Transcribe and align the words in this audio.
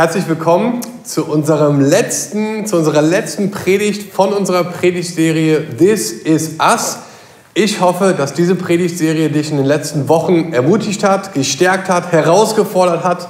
Herzlich 0.00 0.26
willkommen 0.28 0.80
zu 1.04 1.26
unserem 1.26 1.78
letzten, 1.78 2.64
zu 2.64 2.76
unserer 2.76 3.02
letzten 3.02 3.50
Predigt 3.50 4.14
von 4.14 4.32
unserer 4.32 4.64
Predigtserie 4.64 5.76
This 5.76 6.10
is 6.10 6.52
Us. 6.58 7.00
Ich 7.52 7.82
hoffe, 7.82 8.14
dass 8.16 8.32
diese 8.32 8.54
Predigtserie 8.54 9.28
dich 9.28 9.50
in 9.50 9.58
den 9.58 9.66
letzten 9.66 10.08
Wochen 10.08 10.54
ermutigt 10.54 11.04
hat, 11.04 11.34
gestärkt 11.34 11.90
hat, 11.90 12.12
herausgefordert 12.12 13.04
hat 13.04 13.28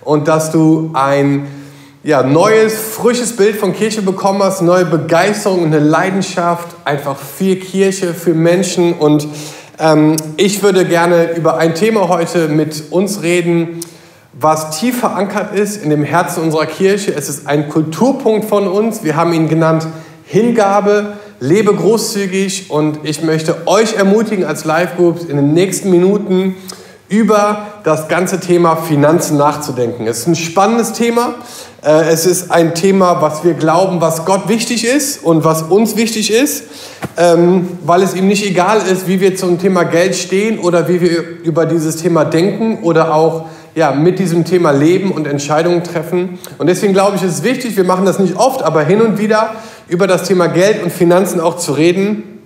und 0.00 0.26
dass 0.26 0.50
du 0.50 0.90
ein 0.92 1.46
ja, 2.02 2.24
neues, 2.24 2.74
frisches 2.74 3.36
Bild 3.36 3.54
von 3.54 3.72
Kirche 3.72 4.02
bekommen 4.02 4.42
hast, 4.42 4.60
neue 4.60 4.86
Begeisterung, 4.86 5.66
eine 5.66 5.78
Leidenschaft, 5.78 6.66
einfach 6.84 7.16
für 7.16 7.54
Kirche, 7.54 8.12
für 8.12 8.34
Menschen. 8.34 8.94
Und 8.94 9.28
ähm, 9.78 10.16
ich 10.36 10.64
würde 10.64 10.84
gerne 10.84 11.36
über 11.36 11.58
ein 11.58 11.76
Thema 11.76 12.08
heute 12.08 12.48
mit 12.48 12.90
uns 12.90 13.22
reden, 13.22 13.77
was 14.40 14.78
tief 14.78 15.00
verankert 15.00 15.54
ist 15.54 15.82
in 15.82 15.90
dem 15.90 16.04
Herzen 16.04 16.42
unserer 16.42 16.66
Kirche. 16.66 17.12
Es 17.14 17.28
ist 17.28 17.46
ein 17.46 17.68
Kulturpunkt 17.68 18.48
von 18.48 18.68
uns. 18.68 19.02
Wir 19.02 19.16
haben 19.16 19.32
ihn 19.32 19.48
genannt 19.48 19.86
Hingabe, 20.24 21.14
lebe 21.40 21.74
großzügig 21.74 22.70
und 22.70 23.00
ich 23.02 23.22
möchte 23.22 23.66
euch 23.66 23.94
ermutigen 23.94 24.44
als 24.44 24.64
Live 24.64 24.96
Groups 24.96 25.24
in 25.24 25.36
den 25.36 25.54
nächsten 25.54 25.90
Minuten 25.90 26.54
über 27.08 27.66
das 27.84 28.08
ganze 28.08 28.38
Thema 28.38 28.76
Finanzen 28.76 29.38
nachzudenken. 29.38 30.06
Es 30.06 30.18
ist 30.18 30.26
ein 30.28 30.36
spannendes 30.36 30.92
Thema. 30.92 31.36
Äh, 31.82 32.10
es 32.10 32.26
ist 32.26 32.50
ein 32.50 32.74
Thema, 32.74 33.22
was 33.22 33.44
wir 33.44 33.54
glauben, 33.54 34.00
was 34.00 34.24
Gott 34.24 34.48
wichtig 34.48 34.84
ist 34.84 35.24
und 35.24 35.42
was 35.42 35.62
uns 35.62 35.96
wichtig 35.96 36.30
ist, 36.30 36.64
ähm, 37.16 37.68
weil 37.84 38.02
es 38.02 38.14
ihm 38.14 38.28
nicht 38.28 38.44
egal 38.44 38.82
ist, 38.86 39.08
wie 39.08 39.20
wir 39.20 39.36
zum 39.36 39.58
Thema 39.58 39.84
Geld 39.84 40.14
stehen 40.14 40.58
oder 40.58 40.86
wie 40.86 41.00
wir 41.00 41.22
über 41.42 41.66
dieses 41.66 41.96
Thema 41.96 42.24
denken 42.24 42.80
oder 42.82 43.14
auch 43.14 43.46
ja, 43.78 43.92
mit 43.92 44.18
diesem 44.18 44.44
Thema 44.44 44.72
leben 44.72 45.12
und 45.12 45.28
Entscheidungen 45.28 45.84
treffen. 45.84 46.40
Und 46.58 46.66
deswegen 46.66 46.92
glaube 46.92 47.16
ich, 47.16 47.22
ist 47.22 47.34
es 47.34 47.42
wichtig, 47.44 47.76
wir 47.76 47.84
machen 47.84 48.04
das 48.04 48.18
nicht 48.18 48.34
oft, 48.34 48.64
aber 48.64 48.82
hin 48.82 49.00
und 49.00 49.18
wieder 49.18 49.50
über 49.86 50.08
das 50.08 50.24
Thema 50.24 50.48
Geld 50.48 50.82
und 50.82 50.92
Finanzen 50.92 51.40
auch 51.40 51.56
zu 51.56 51.72
reden, 51.72 52.40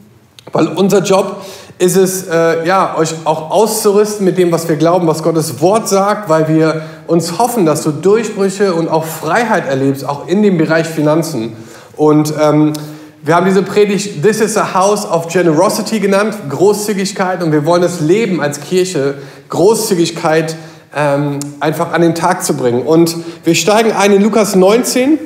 weil 0.52 0.68
unser 0.68 0.98
Job 1.02 1.42
ist 1.78 1.96
es, 1.96 2.28
äh, 2.28 2.66
ja, 2.66 2.96
euch 2.98 3.14
auch 3.24 3.50
auszurüsten 3.50 4.26
mit 4.26 4.36
dem, 4.36 4.52
was 4.52 4.68
wir 4.68 4.76
glauben, 4.76 5.06
was 5.06 5.22
Gottes 5.22 5.62
Wort 5.62 5.88
sagt, 5.88 6.28
weil 6.28 6.48
wir 6.48 6.82
uns 7.06 7.38
hoffen, 7.38 7.64
dass 7.64 7.82
du 7.82 7.92
Durchbrüche 7.92 8.74
und 8.74 8.88
auch 8.88 9.06
Freiheit 9.06 9.66
erlebst, 9.66 10.06
auch 10.06 10.28
in 10.28 10.42
dem 10.42 10.58
Bereich 10.58 10.86
Finanzen. 10.86 11.56
Und 11.96 12.34
ähm, 12.38 12.74
wir 13.22 13.34
haben 13.34 13.46
diese 13.46 13.62
Predigt 13.62 14.22
This 14.22 14.42
is 14.42 14.58
a 14.58 14.74
House 14.74 15.06
of 15.06 15.28
Generosity 15.28 15.98
genannt, 15.98 16.36
Großzügigkeit. 16.50 17.42
Und 17.42 17.52
wir 17.52 17.64
wollen 17.64 17.80
das 17.80 18.00
Leben 18.00 18.42
als 18.42 18.60
Kirche, 18.60 19.14
Großzügigkeit, 19.48 20.56
ähm, 20.94 21.38
einfach 21.60 21.92
an 21.92 22.02
den 22.02 22.14
Tag 22.14 22.44
zu 22.44 22.54
bringen. 22.54 22.82
Und 22.82 23.16
wir 23.44 23.54
steigen 23.54 23.92
ein 23.92 24.12
in 24.12 24.22
Lukas 24.22 24.54
19 24.54 25.18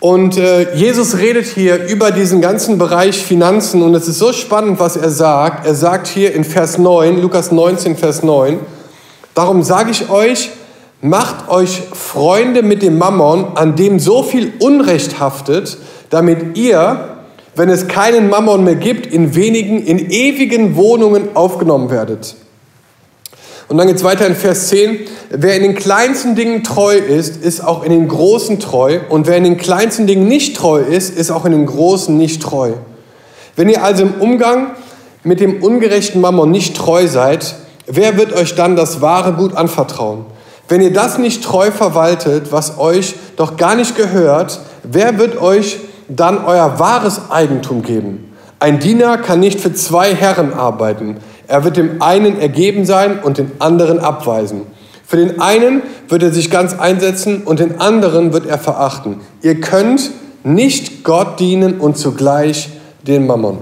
und 0.00 0.36
äh, 0.36 0.74
Jesus 0.76 1.18
redet 1.18 1.46
hier 1.46 1.86
über 1.88 2.12
diesen 2.12 2.40
ganzen 2.40 2.78
Bereich 2.78 3.18
Finanzen 3.18 3.82
und 3.82 3.94
es 3.94 4.06
ist 4.06 4.20
so 4.20 4.32
spannend, 4.32 4.78
was 4.78 4.96
er 4.96 5.10
sagt. 5.10 5.66
Er 5.66 5.74
sagt 5.74 6.06
hier 6.06 6.34
in 6.34 6.44
Vers 6.44 6.78
9, 6.78 7.20
Lukas 7.20 7.50
19, 7.50 7.96
Vers 7.96 8.22
9, 8.22 8.60
darum 9.34 9.64
sage 9.64 9.90
ich 9.90 10.08
euch, 10.08 10.50
macht 11.00 11.48
euch 11.48 11.82
Freunde 11.92 12.62
mit 12.62 12.82
dem 12.82 12.96
Mammon, 12.96 13.56
an 13.56 13.74
dem 13.74 13.98
so 13.98 14.22
viel 14.22 14.52
Unrecht 14.60 15.18
haftet, 15.18 15.78
damit 16.10 16.56
ihr, 16.56 17.16
wenn 17.56 17.68
es 17.68 17.88
keinen 17.88 18.30
Mammon 18.30 18.62
mehr 18.62 18.76
gibt, 18.76 19.06
in 19.06 19.34
wenigen, 19.34 19.84
in 19.84 20.10
ewigen 20.10 20.76
Wohnungen 20.76 21.34
aufgenommen 21.34 21.90
werdet. 21.90 22.36
Und 23.68 23.76
dann 23.76 23.86
geht 23.86 23.96
es 23.96 24.04
weiter 24.04 24.26
in 24.26 24.34
Vers 24.34 24.68
10. 24.68 25.00
Wer 25.30 25.56
in 25.56 25.62
den 25.62 25.74
kleinsten 25.74 26.34
Dingen 26.34 26.64
treu 26.64 26.96
ist, 26.96 27.42
ist 27.44 27.62
auch 27.62 27.82
in 27.82 27.90
den 27.90 28.08
großen 28.08 28.60
treu. 28.60 29.00
Und 29.10 29.26
wer 29.26 29.36
in 29.36 29.44
den 29.44 29.58
kleinsten 29.58 30.06
Dingen 30.06 30.26
nicht 30.26 30.56
treu 30.56 30.80
ist, 30.80 31.14
ist 31.14 31.30
auch 31.30 31.44
in 31.44 31.52
den 31.52 31.66
großen 31.66 32.16
nicht 32.16 32.42
treu. 32.42 32.72
Wenn 33.56 33.68
ihr 33.68 33.84
also 33.84 34.04
im 34.04 34.14
Umgang 34.20 34.70
mit 35.22 35.40
dem 35.40 35.62
ungerechten 35.62 36.20
Mammon 36.20 36.50
nicht 36.50 36.76
treu 36.76 37.06
seid, 37.06 37.56
wer 37.86 38.16
wird 38.16 38.32
euch 38.32 38.54
dann 38.54 38.74
das 38.74 39.02
wahre 39.02 39.34
Gut 39.34 39.54
anvertrauen? 39.54 40.24
Wenn 40.68 40.80
ihr 40.80 40.92
das 40.92 41.18
nicht 41.18 41.44
treu 41.44 41.70
verwaltet, 41.70 42.52
was 42.52 42.78
euch 42.78 43.16
doch 43.36 43.56
gar 43.56 43.74
nicht 43.74 43.96
gehört, 43.96 44.60
wer 44.82 45.18
wird 45.18 45.40
euch 45.40 45.78
dann 46.08 46.44
euer 46.44 46.78
wahres 46.78 47.30
Eigentum 47.30 47.82
geben? 47.82 48.32
Ein 48.60 48.78
Diener 48.78 49.18
kann 49.18 49.40
nicht 49.40 49.60
für 49.60 49.72
zwei 49.72 50.14
Herren 50.14 50.52
arbeiten. 50.52 51.18
Er 51.48 51.64
wird 51.64 51.76
dem 51.76 52.02
einen 52.02 52.40
ergeben 52.40 52.84
sein 52.84 53.20
und 53.20 53.38
den 53.38 53.50
anderen 53.58 53.98
abweisen. 53.98 54.62
Für 55.06 55.16
den 55.16 55.40
einen 55.40 55.82
wird 56.08 56.22
er 56.22 56.30
sich 56.30 56.50
ganz 56.50 56.78
einsetzen 56.78 57.42
und 57.42 57.60
den 57.60 57.80
anderen 57.80 58.34
wird 58.34 58.46
er 58.46 58.58
verachten. 58.58 59.22
Ihr 59.40 59.60
könnt 59.60 60.10
nicht 60.44 61.02
Gott 61.04 61.40
dienen 61.40 61.80
und 61.80 61.96
zugleich 61.96 62.68
den 63.06 63.26
Mammon. 63.26 63.58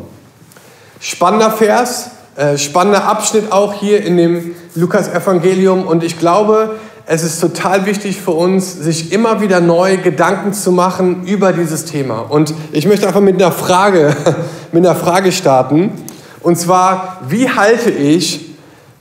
Spannender 0.98 1.52
Vers, 1.52 2.10
äh, 2.36 2.58
spannender 2.58 3.04
Abschnitt 3.04 3.52
auch 3.52 3.74
hier 3.74 4.04
in 4.04 4.16
dem 4.16 4.56
Lukas-Evangelium 4.74 5.86
und 5.86 6.02
ich 6.02 6.18
glaube, 6.18 6.74
es 7.06 7.22
ist 7.22 7.40
total 7.40 7.86
wichtig 7.86 8.20
für 8.20 8.32
uns, 8.32 8.72
sich 8.72 9.12
immer 9.12 9.40
wieder 9.40 9.60
neu 9.60 9.98
Gedanken 9.98 10.52
zu 10.52 10.72
machen 10.72 11.24
über 11.24 11.52
dieses 11.52 11.84
Thema. 11.84 12.18
Und 12.18 12.52
ich 12.72 12.88
möchte 12.88 13.06
einfach 13.06 13.20
mit 13.20 13.40
einer 13.40 13.52
Frage, 13.52 14.16
mit 14.72 14.84
einer 14.84 14.96
Frage 14.96 15.30
starten. 15.30 15.92
Und 16.40 16.56
zwar, 16.56 17.20
wie 17.28 17.48
halte 17.48 17.90
ich 17.90 18.54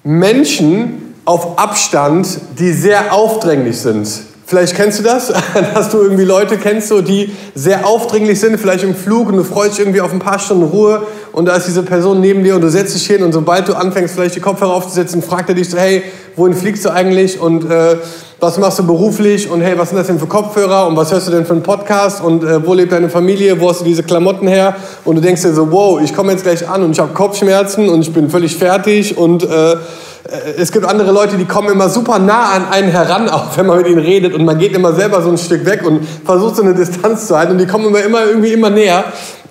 Menschen 0.03 1.15
auf 1.25 1.57
Abstand, 1.57 2.27
die 2.59 2.71
sehr 2.71 3.13
aufdringlich 3.13 3.79
sind? 3.79 4.07
Vielleicht 4.47 4.75
kennst 4.75 4.99
du 4.99 5.03
das, 5.03 5.33
dass 5.73 5.89
du 5.89 6.01
irgendwie 6.01 6.23
Leute 6.23 6.57
kennst, 6.57 6.89
so, 6.89 7.01
die 7.01 7.31
sehr 7.55 7.87
aufdringlich 7.87 8.39
sind, 8.39 8.59
vielleicht 8.59 8.83
im 8.83 8.93
Flug 8.93 9.29
und 9.29 9.37
du 9.37 9.43
freust 9.43 9.73
dich 9.73 9.79
irgendwie 9.79 10.01
auf 10.01 10.13
ein 10.13 10.19
paar 10.19 10.37
Stunden 10.37 10.65
Ruhe 10.65 11.01
und 11.31 11.45
da 11.45 11.55
ist 11.55 11.67
diese 11.67 11.81
Person 11.81 12.21
neben 12.21 12.43
dir 12.43 12.55
und 12.55 12.61
du 12.61 12.69
setzt 12.69 12.93
dich 12.93 13.07
hin 13.07 13.23
und 13.23 13.33
sobald 13.33 13.67
du 13.67 13.73
anfängst, 13.73 14.13
vielleicht 14.13 14.35
die 14.35 14.41
Kopfhörer 14.41 14.73
aufzusetzen, 14.73 15.23
fragt 15.23 15.49
er 15.49 15.55
dich 15.55 15.69
so, 15.69 15.79
hey, 15.79 16.03
wohin 16.35 16.53
fliegst 16.53 16.85
du 16.85 16.91
eigentlich 16.91 17.39
und 17.39 17.69
äh, 17.71 17.97
was 18.39 18.57
machst 18.57 18.79
du 18.79 18.83
beruflich? 18.85 19.49
Und 19.49 19.61
hey, 19.61 19.77
was 19.77 19.89
sind 19.89 19.97
das 19.97 20.07
denn 20.07 20.19
für 20.19 20.27
Kopfhörer? 20.27 20.87
Und 20.87 20.97
was 20.97 21.11
hörst 21.11 21.27
du 21.27 21.31
denn 21.31 21.45
für 21.45 21.53
einen 21.53 21.63
Podcast? 21.63 22.21
Und 22.21 22.43
äh, 22.43 22.65
wo 22.65 22.73
lebt 22.73 22.91
deine 22.91 23.09
Familie, 23.09 23.59
wo 23.59 23.69
hast 23.69 23.81
du 23.81 23.85
diese 23.85 24.03
Klamotten 24.03 24.47
her? 24.47 24.75
Und 25.05 25.15
du 25.15 25.21
denkst 25.21 25.41
dir 25.41 25.53
so, 25.53 25.71
wow, 25.71 26.01
ich 26.01 26.13
komme 26.13 26.31
jetzt 26.31 26.43
gleich 26.43 26.67
an 26.67 26.83
und 26.83 26.91
ich 26.91 26.99
habe 26.99 27.13
Kopfschmerzen 27.13 27.89
und 27.89 28.01
ich 28.01 28.11
bin 28.13 28.29
völlig 28.29 28.55
fertig. 28.55 29.17
Und 29.17 29.43
äh, 29.43 29.75
es 30.57 30.71
gibt 30.71 30.85
andere 30.85 31.11
Leute, 31.11 31.37
die 31.37 31.45
kommen 31.45 31.69
immer 31.69 31.87
super 31.87 32.19
nah 32.19 32.51
an 32.51 32.67
einen 32.69 32.89
heran, 32.89 33.29
auch 33.31 33.55
wenn 33.57 33.67
man 33.67 33.77
mit 33.77 33.87
ihnen 33.87 33.99
redet. 33.99 34.33
Und 34.33 34.43
man 34.43 34.57
geht 34.57 34.73
immer 34.73 34.93
selber 34.93 35.21
so 35.21 35.29
ein 35.29 35.37
Stück 35.37 35.65
weg 35.65 35.85
und 35.85 36.01
versucht 36.25 36.57
so 36.57 36.63
eine 36.63 36.73
Distanz 36.73 37.27
zu 37.27 37.37
halten. 37.37 37.53
Und 37.53 37.59
die 37.59 37.67
kommen 37.67 37.87
immer, 37.87 38.01
immer 38.01 38.25
irgendwie 38.25 38.53
immer 38.53 38.69
näher 38.69 39.05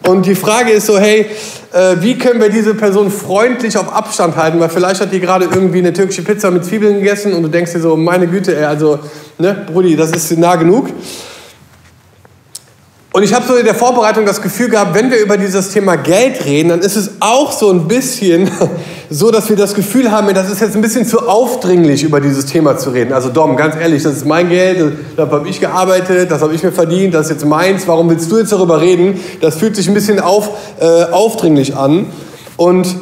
und 0.09 0.27
die 0.27 0.35
Frage 0.35 0.73
ist 0.73 0.87
so, 0.87 0.99
hey, 0.99 1.27
äh, 1.73 1.97
wie 2.01 2.17
können 2.19 2.41
wir 2.41 2.51
diese 2.51 2.75
Person 2.75 3.11
freundlich 3.11 3.77
auf 3.77 3.93
Abstand 3.93 4.37
halten? 4.37 4.61
Weil 4.61 4.69
vielleicht 4.69 5.01
hat 5.01 5.13
die 5.13 5.21
gerade 5.21 5.47
irgendwie 5.47 5.79
eine 5.79 5.93
türkische 5.93 6.23
Pizza 6.23 6.51
mit 6.51 6.65
Zwiebeln 6.65 6.99
gegessen 6.99 7.33
und 7.33 7.43
du 7.43 7.49
denkst 7.49 7.73
dir 7.73 7.81
so, 7.81 7.97
meine 7.97 8.27
Güte, 8.27 8.57
ey, 8.57 8.65
also, 8.65 8.99
ne, 9.39 9.67
Brudi, 9.67 9.97
das 9.97 10.11
ist 10.13 10.39
nah 10.39 10.57
genug. 10.57 10.89
Und 13.15 13.23
ich 13.23 13.33
habe 13.33 13.47
so 13.47 13.55
in 13.55 13.65
der 13.65 13.77
Vorbereitung 13.77 14.27
das 14.27 14.43
Gefühl 14.43 14.69
gehabt, 14.69 14.93
wenn 14.97 15.09
wir 15.09 15.21
über 15.21 15.37
dieses 15.37 15.69
Thema 15.69 15.95
Geld 15.95 16.45
reden, 16.47 16.71
dann 16.71 16.81
ist 16.81 16.97
es 16.97 17.13
auch 17.21 17.53
so 17.53 17.71
ein 17.71 17.87
bisschen 17.87 18.51
so, 19.09 19.31
dass 19.31 19.49
wir 19.49 19.55
das 19.55 19.75
Gefühl 19.75 20.11
haben, 20.11 20.35
das 20.35 20.51
ist 20.51 20.61
jetzt 20.61 20.75
ein 20.75 20.83
bisschen 20.83 21.07
zu 21.07 21.29
aufdringlich, 21.29 22.03
über 22.03 22.21
dieses 22.21 22.47
Thema 22.47 22.77
zu 22.77 22.91
reden. 22.91 23.13
Also 23.13 23.29
Dom, 23.29 23.57
ganz 23.57 23.77
ehrlich, 23.77 24.03
das 24.03 24.17
ist 24.17 24.27
mein 24.27 24.49
Geld, 24.49 24.99
da 25.17 25.31
habe 25.31 25.49
ich 25.49 25.61
gearbeitet, 25.61 26.29
das 26.29 26.43
habe 26.43 26.57
ich 26.57 26.65
mir 26.65 26.73
verdient, 26.73 27.15
das 27.15 27.27
ist 27.27 27.35
jetzt 27.35 27.47
meins. 27.47 27.87
Warum 27.87 28.11
willst 28.11 28.33
du 28.33 28.39
jetzt 28.39 28.51
darüber 28.51 28.81
reden? 28.81 29.21
Das 29.41 29.59
fühlt 29.59 29.77
sich 29.77 29.87
ein 29.87 29.95
bisschen 29.95 30.19
auf, 30.19 30.51
äh, 30.81 31.05
aufdringlich 31.13 31.77
an. 31.77 32.07
Und 32.57 32.97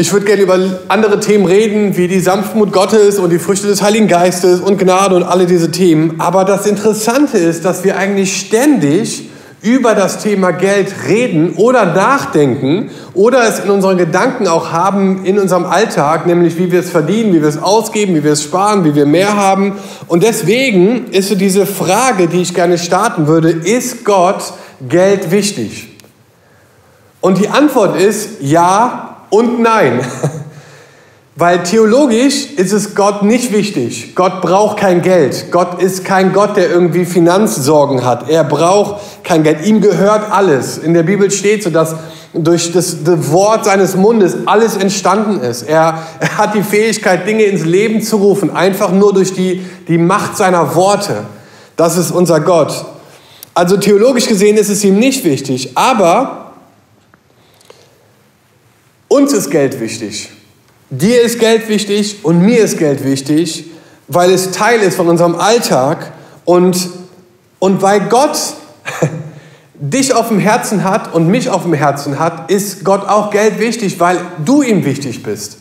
ich 0.00 0.14
würde 0.14 0.24
gerne 0.24 0.40
über 0.40 0.58
andere 0.88 1.20
Themen 1.20 1.44
reden, 1.44 1.94
wie 1.98 2.08
die 2.08 2.20
Sanftmut 2.20 2.72
Gottes 2.72 3.18
und 3.18 3.28
die 3.28 3.38
Früchte 3.38 3.66
des 3.66 3.82
Heiligen 3.82 4.08
Geistes 4.08 4.60
und 4.60 4.78
Gnade 4.78 5.14
und 5.14 5.24
alle 5.24 5.44
diese 5.44 5.70
Themen. 5.70 6.14
Aber 6.18 6.46
das 6.46 6.64
Interessante 6.64 7.36
ist, 7.36 7.66
dass 7.66 7.84
wir 7.84 7.98
eigentlich 7.98 8.34
ständig 8.34 9.28
über 9.60 9.94
das 9.94 10.22
Thema 10.22 10.52
Geld 10.52 10.90
reden 11.06 11.52
oder 11.56 11.84
nachdenken 11.84 12.88
oder 13.12 13.46
es 13.46 13.58
in 13.58 13.68
unseren 13.68 13.98
Gedanken 13.98 14.48
auch 14.48 14.72
haben 14.72 15.26
in 15.26 15.38
unserem 15.38 15.66
Alltag, 15.66 16.26
nämlich 16.26 16.56
wie 16.56 16.72
wir 16.72 16.80
es 16.80 16.88
verdienen, 16.88 17.34
wie 17.34 17.42
wir 17.42 17.48
es 17.48 17.62
ausgeben, 17.62 18.14
wie 18.14 18.24
wir 18.24 18.32
es 18.32 18.42
sparen, 18.42 18.86
wie 18.86 18.94
wir 18.94 19.04
mehr 19.04 19.36
haben. 19.36 19.74
Und 20.06 20.22
deswegen 20.22 21.08
ist 21.10 21.28
so 21.28 21.34
diese 21.34 21.66
Frage, 21.66 22.26
die 22.26 22.40
ich 22.40 22.54
gerne 22.54 22.78
starten 22.78 23.26
würde, 23.26 23.50
ist 23.50 24.06
Gott 24.06 24.54
Geld 24.88 25.30
wichtig? 25.30 25.88
Und 27.20 27.36
die 27.36 27.50
Antwort 27.50 28.00
ist 28.00 28.40
ja 28.40 29.09
und 29.30 29.60
nein. 29.60 30.00
Weil 31.36 31.62
theologisch 31.62 32.50
ist 32.56 32.72
es 32.72 32.94
Gott 32.94 33.22
nicht 33.22 33.50
wichtig. 33.50 34.14
Gott 34.14 34.42
braucht 34.42 34.76
kein 34.76 35.00
Geld. 35.00 35.46
Gott 35.50 35.80
ist 35.80 36.04
kein 36.04 36.34
Gott, 36.34 36.56
der 36.56 36.68
irgendwie 36.68 37.06
Finanzsorgen 37.06 38.04
hat. 38.04 38.28
Er 38.28 38.44
braucht 38.44 39.00
kein 39.24 39.42
Geld. 39.42 39.64
Ihm 39.64 39.80
gehört 39.80 40.30
alles. 40.30 40.76
In 40.76 40.92
der 40.92 41.02
Bibel 41.02 41.30
steht 41.30 41.62
so, 41.62 41.70
dass 41.70 41.94
durch 42.34 42.72
das, 42.72 43.04
das 43.04 43.30
Wort 43.30 43.64
seines 43.64 43.96
Mundes 43.96 44.36
alles 44.46 44.76
entstanden 44.76 45.40
ist. 45.40 45.62
Er, 45.62 45.98
er, 46.20 46.36
hat 46.36 46.54
die 46.54 46.62
Fähigkeit, 46.62 47.26
Dinge 47.26 47.44
ins 47.44 47.64
Leben 47.64 48.02
zu 48.02 48.18
rufen, 48.18 48.54
einfach 48.54 48.92
nur 48.92 49.14
durch 49.14 49.32
die, 49.32 49.64
die 49.88 49.98
Macht 49.98 50.36
seiner 50.36 50.74
Worte. 50.74 51.24
Das 51.76 51.96
ist 51.96 52.10
unser 52.10 52.40
Gott. 52.40 52.84
Also 53.54 53.76
theologisch 53.78 54.26
gesehen 54.26 54.56
ist 54.56 54.68
es 54.68 54.84
ihm 54.84 54.98
nicht 54.98 55.24
wichtig, 55.24 55.72
aber 55.74 56.39
uns 59.10 59.32
ist 59.32 59.50
Geld 59.50 59.80
wichtig. 59.80 60.30
Dir 60.88 61.22
ist 61.22 61.38
Geld 61.38 61.68
wichtig 61.68 62.20
und 62.22 62.40
mir 62.40 62.60
ist 62.60 62.78
Geld 62.78 63.04
wichtig, 63.04 63.66
weil 64.08 64.30
es 64.30 64.52
Teil 64.52 64.80
ist 64.80 64.96
von 64.96 65.08
unserem 65.08 65.34
Alltag 65.34 66.12
und, 66.44 66.90
und 67.58 67.82
weil 67.82 68.00
Gott 68.08 68.38
dich 69.74 70.14
auf 70.14 70.28
dem 70.28 70.38
Herzen 70.38 70.84
hat 70.84 71.12
und 71.12 71.26
mich 71.26 71.50
auf 71.50 71.62
dem 71.62 71.74
Herzen 71.74 72.18
hat, 72.18 72.50
ist 72.50 72.84
Gott 72.84 73.06
auch 73.08 73.30
Geld 73.30 73.58
wichtig, 73.58 73.98
weil 73.98 74.18
du 74.44 74.62
ihm 74.62 74.84
wichtig 74.84 75.22
bist. 75.22 75.58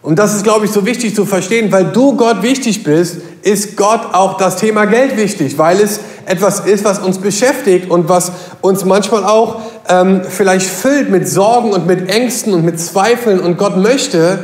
Und 0.00 0.18
das 0.18 0.34
ist, 0.34 0.42
glaube 0.42 0.64
ich, 0.64 0.72
so 0.72 0.84
wichtig 0.86 1.14
zu 1.14 1.26
verstehen, 1.26 1.70
weil 1.70 1.84
du 1.84 2.16
Gott 2.16 2.42
wichtig 2.42 2.82
bist, 2.82 3.18
ist 3.42 3.76
Gott 3.76 4.14
auch 4.14 4.36
das 4.38 4.56
Thema 4.56 4.86
Geld 4.86 5.16
wichtig, 5.16 5.58
weil 5.58 5.78
es 5.80 6.00
etwas 6.32 6.60
ist, 6.60 6.84
was 6.84 6.98
uns 6.98 7.18
beschäftigt 7.18 7.90
und 7.90 8.08
was 8.08 8.32
uns 8.62 8.84
manchmal 8.84 9.24
auch 9.24 9.60
ähm, 9.88 10.22
vielleicht 10.26 10.66
füllt 10.66 11.10
mit 11.10 11.28
Sorgen 11.28 11.72
und 11.72 11.86
mit 11.86 12.08
Ängsten 12.08 12.54
und 12.54 12.64
mit 12.64 12.80
Zweifeln. 12.80 13.38
Und 13.38 13.58
Gott 13.58 13.76
möchte, 13.76 14.40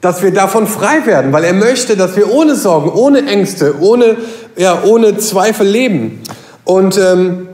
dass 0.00 0.22
wir 0.22 0.32
davon 0.32 0.66
frei 0.66 1.04
werden, 1.04 1.32
weil 1.32 1.44
er 1.44 1.52
möchte, 1.52 1.96
dass 1.96 2.16
wir 2.16 2.32
ohne 2.32 2.54
Sorgen, 2.54 2.90
ohne 2.90 3.26
Ängste, 3.26 3.74
ohne, 3.80 4.16
ja, 4.56 4.82
ohne 4.84 5.18
Zweifel 5.18 5.66
leben. 5.66 6.22
Und, 6.64 6.96
ähm, 6.98 7.48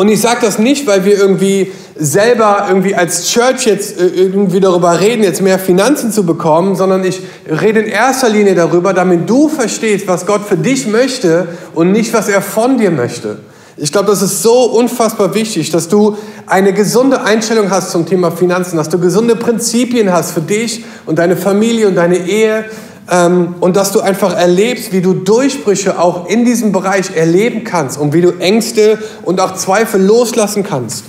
und 0.00 0.08
ich 0.08 0.22
sage 0.22 0.38
das 0.40 0.58
nicht, 0.58 0.86
weil 0.86 1.04
wir 1.04 1.18
irgendwie 1.18 1.72
selber 1.94 2.64
irgendwie 2.68 2.94
als 2.94 3.28
Church 3.28 3.66
jetzt 3.66 4.00
äh, 4.00 4.06
irgendwie 4.06 4.58
darüber 4.58 4.98
reden, 4.98 5.22
jetzt 5.22 5.42
mehr 5.42 5.58
Finanzen 5.58 6.10
zu 6.10 6.24
bekommen, 6.24 6.74
sondern 6.74 7.04
ich 7.04 7.20
rede 7.46 7.80
in 7.80 7.86
erster 7.86 8.30
Linie 8.30 8.54
darüber, 8.54 8.94
damit 8.94 9.28
du 9.28 9.50
verstehst, 9.50 10.08
was 10.08 10.24
Gott 10.24 10.46
für 10.48 10.56
dich 10.56 10.86
möchte 10.86 11.48
und 11.74 11.92
nicht, 11.92 12.14
was 12.14 12.30
er 12.30 12.40
von 12.40 12.78
dir 12.78 12.90
möchte. 12.90 13.40
Ich 13.76 13.92
glaube, 13.92 14.08
das 14.08 14.22
ist 14.22 14.42
so 14.42 14.70
unfassbar 14.70 15.34
wichtig, 15.34 15.70
dass 15.70 15.86
du 15.86 16.16
eine 16.46 16.72
gesunde 16.72 17.20
Einstellung 17.20 17.68
hast 17.68 17.90
zum 17.90 18.06
Thema 18.06 18.30
Finanzen, 18.30 18.78
dass 18.78 18.88
du 18.88 18.98
gesunde 18.98 19.36
Prinzipien 19.36 20.10
hast 20.10 20.30
für 20.30 20.40
dich 20.40 20.82
und 21.04 21.18
deine 21.18 21.36
Familie 21.36 21.88
und 21.88 21.96
deine 21.96 22.16
Ehe 22.16 22.64
ähm, 23.10 23.56
und 23.60 23.76
dass 23.76 23.92
du 23.92 24.00
einfach 24.00 24.36
erlebst, 24.36 24.92
wie 24.92 25.00
du 25.00 25.14
Durchbrüche 25.14 25.98
auch 25.98 26.28
in 26.28 26.44
diesem 26.44 26.72
Bereich 26.72 27.16
erleben 27.16 27.64
kannst 27.64 27.98
und 27.98 28.12
wie 28.12 28.20
du 28.20 28.38
Ängste 28.38 28.98
und 29.22 29.40
auch 29.40 29.54
Zweifel 29.54 30.00
loslassen 30.02 30.62
kannst. 30.62 31.04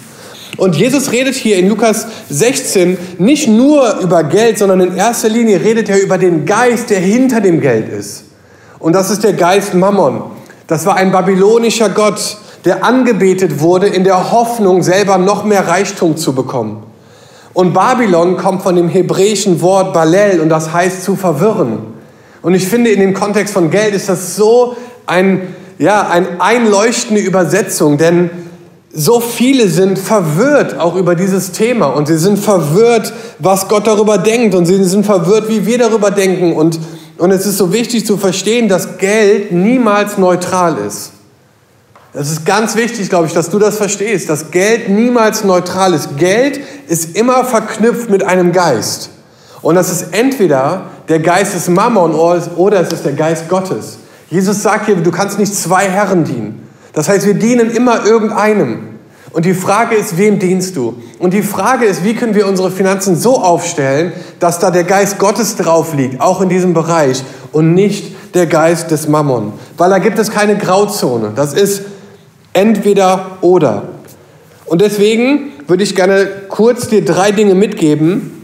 Und 0.57 0.75
Jesus 0.75 1.11
redet 1.11 1.35
hier 1.35 1.57
in 1.57 1.69
Lukas 1.69 2.07
16 2.29 2.97
nicht 3.19 3.47
nur 3.47 3.99
über 3.99 4.23
Geld, 4.23 4.57
sondern 4.57 4.81
in 4.81 4.97
erster 4.97 5.29
Linie 5.29 5.61
redet 5.61 5.89
er 5.89 6.01
über 6.01 6.17
den 6.17 6.45
Geist, 6.45 6.89
der 6.89 6.99
hinter 6.99 7.39
dem 7.39 7.61
Geld 7.61 7.89
ist. 7.89 8.25
Und 8.79 8.93
das 8.93 9.11
ist 9.11 9.23
der 9.23 9.33
Geist 9.33 9.73
Mammon. 9.73 10.23
Das 10.67 10.85
war 10.85 10.95
ein 10.95 11.11
babylonischer 11.11 11.89
Gott, 11.89 12.37
der 12.65 12.83
angebetet 12.83 13.59
wurde 13.59 13.87
in 13.87 14.03
der 14.03 14.31
Hoffnung, 14.31 14.83
selber 14.83 15.17
noch 15.17 15.43
mehr 15.45 15.67
Reichtum 15.67 16.17
zu 16.17 16.33
bekommen. 16.33 16.83
Und 17.53 17.73
Babylon 17.73 18.37
kommt 18.37 18.61
von 18.61 18.75
dem 18.75 18.87
hebräischen 18.87 19.61
Wort 19.61 19.93
Balel 19.93 20.39
und 20.39 20.49
das 20.49 20.71
heißt 20.71 21.03
zu 21.03 21.15
verwirren. 21.15 21.90
Und 22.41 22.53
ich 22.53 22.67
finde, 22.67 22.89
in 22.91 22.99
dem 22.99 23.13
Kontext 23.13 23.53
von 23.53 23.69
Geld 23.69 23.93
ist 23.93 24.09
das 24.09 24.35
so 24.35 24.75
ein, 25.05 25.55
ja, 25.77 26.07
eine 26.07 26.41
einleuchtende 26.41 27.21
Übersetzung, 27.21 27.97
denn 27.97 28.29
so 28.93 29.19
viele 29.19 29.69
sind 29.69 29.97
verwirrt 29.97 30.77
auch 30.77 30.95
über 30.95 31.15
dieses 31.15 31.51
Thema 31.51 31.87
und 31.87 32.07
sie 32.07 32.17
sind 32.17 32.37
verwirrt, 32.37 33.13
was 33.39 33.67
Gott 33.67 33.87
darüber 33.87 34.17
denkt 34.17 34.53
und 34.53 34.65
sie 34.65 34.83
sind 34.83 35.05
verwirrt, 35.05 35.47
wie 35.47 35.65
wir 35.65 35.77
darüber 35.77 36.11
denken. 36.11 36.53
Und, 36.53 36.79
und 37.17 37.31
es 37.31 37.45
ist 37.45 37.57
so 37.57 37.71
wichtig 37.71 38.05
zu 38.05 38.17
verstehen, 38.17 38.67
dass 38.67 38.97
Geld 38.97 39.51
niemals 39.51 40.17
neutral 40.17 40.77
ist. 40.85 41.11
Es 42.13 42.29
ist 42.29 42.45
ganz 42.45 42.75
wichtig, 42.75 43.07
glaube 43.07 43.27
ich, 43.27 43.33
dass 43.33 43.49
du 43.49 43.57
das 43.57 43.77
verstehst, 43.77 44.29
dass 44.29 44.51
Geld 44.51 44.89
niemals 44.89 45.45
neutral 45.45 45.93
ist. 45.93 46.17
Geld 46.17 46.59
ist 46.87 47.15
immer 47.15 47.45
verknüpft 47.45 48.09
mit 48.09 48.23
einem 48.23 48.51
Geist. 48.51 49.11
Und 49.61 49.75
das 49.75 49.91
ist 49.91 50.13
entweder 50.13 50.85
der 51.07 51.19
Geist 51.19 51.53
des 51.53 51.67
Mammon 51.67 52.13
oder 52.13 52.81
es 52.81 52.91
ist 52.91 53.05
der 53.05 53.13
Geist 53.13 53.47
Gottes. 53.47 53.99
Jesus 54.29 54.63
sagt 54.63 54.85
hier, 54.85 54.95
du 54.95 55.11
kannst 55.11 55.37
nicht 55.39 55.53
zwei 55.53 55.89
Herren 55.89 56.23
dienen. 56.23 56.67
Das 56.93 57.09
heißt, 57.09 57.25
wir 57.25 57.33
dienen 57.33 57.69
immer 57.69 58.05
irgendeinem. 58.05 58.91
Und 59.33 59.45
die 59.45 59.53
Frage 59.53 59.95
ist, 59.95 60.17
wem 60.17 60.39
dienst 60.39 60.75
du? 60.75 60.95
Und 61.19 61.33
die 61.33 61.41
Frage 61.41 61.85
ist, 61.85 62.03
wie 62.03 62.15
können 62.15 62.35
wir 62.35 62.47
unsere 62.47 62.69
Finanzen 62.69 63.15
so 63.15 63.37
aufstellen, 63.37 64.11
dass 64.39 64.59
da 64.59 64.71
der 64.71 64.83
Geist 64.83 65.19
Gottes 65.19 65.55
drauf 65.55 65.93
liegt, 65.93 66.19
auch 66.19 66.41
in 66.41 66.49
diesem 66.49 66.73
Bereich, 66.73 67.23
und 67.53 67.73
nicht 67.73 68.15
der 68.33 68.45
Geist 68.45 68.91
des 68.91 69.07
Mammon. 69.07 69.53
Weil 69.77 69.89
da 69.89 69.99
gibt 69.99 70.19
es 70.19 70.31
keine 70.31 70.57
Grauzone. 70.57 71.31
Das 71.35 71.53
ist 71.53 71.83
Entweder 72.53 73.37
oder. 73.39 73.83
Und 74.65 74.81
deswegen 74.81 75.51
würde 75.67 75.83
ich 75.83 75.95
gerne 75.95 76.27
kurz 76.49 76.89
dir 76.89 77.03
drei 77.05 77.31
Dinge 77.31 77.55
mitgeben, 77.55 78.40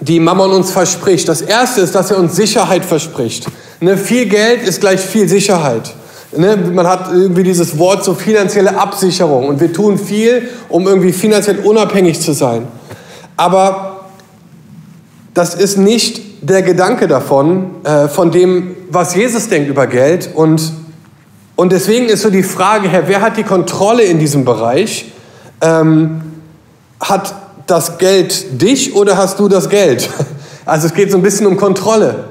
die 0.00 0.20
Mammon 0.20 0.52
uns 0.52 0.70
verspricht. 0.70 1.28
Das 1.28 1.40
erste 1.40 1.80
ist, 1.80 1.94
dass 1.94 2.10
er 2.10 2.18
uns 2.18 2.36
Sicherheit 2.36 2.84
verspricht. 2.84 3.46
Ne, 3.80 3.96
viel 3.96 4.26
Geld 4.26 4.62
ist 4.62 4.80
gleich 4.80 5.00
viel 5.00 5.28
Sicherheit. 5.28 5.94
Ne, 6.36 6.56
man 6.56 6.86
hat 6.86 7.10
irgendwie 7.12 7.42
dieses 7.42 7.78
Wort 7.78 8.04
so 8.04 8.14
finanzielle 8.14 8.78
Absicherung 8.78 9.48
und 9.48 9.60
wir 9.60 9.72
tun 9.72 9.98
viel, 9.98 10.48
um 10.68 10.86
irgendwie 10.86 11.12
finanziell 11.12 11.60
unabhängig 11.60 12.20
zu 12.20 12.32
sein. 12.32 12.68
Aber 13.36 14.06
das 15.34 15.54
ist 15.54 15.78
nicht 15.78 16.22
der 16.42 16.62
Gedanke 16.62 17.08
davon, 17.08 17.76
äh, 17.84 18.08
von 18.08 18.30
dem, 18.30 18.76
was 18.90 19.14
Jesus 19.14 19.48
denkt 19.48 19.68
über 19.68 19.86
Geld 19.86 20.30
und 20.34 20.72
und 21.58 21.72
deswegen 21.72 22.06
ist 22.06 22.22
so 22.22 22.30
die 22.30 22.44
Frage, 22.44 22.88
Herr, 22.88 23.08
wer 23.08 23.20
hat 23.20 23.36
die 23.36 23.42
Kontrolle 23.42 24.04
in 24.04 24.20
diesem 24.20 24.44
Bereich? 24.44 25.10
Ähm, 25.60 26.20
hat 27.00 27.34
das 27.70 27.98
Geld 27.98 28.60
dich 28.60 28.94
oder 28.94 29.16
hast 29.16 29.38
du 29.38 29.48
das 29.48 29.68
Geld? 29.68 30.08
Also 30.66 30.86
es 30.88 30.92
geht 30.92 31.10
so 31.10 31.16
ein 31.16 31.22
bisschen 31.22 31.46
um 31.46 31.56
Kontrolle. 31.56 32.26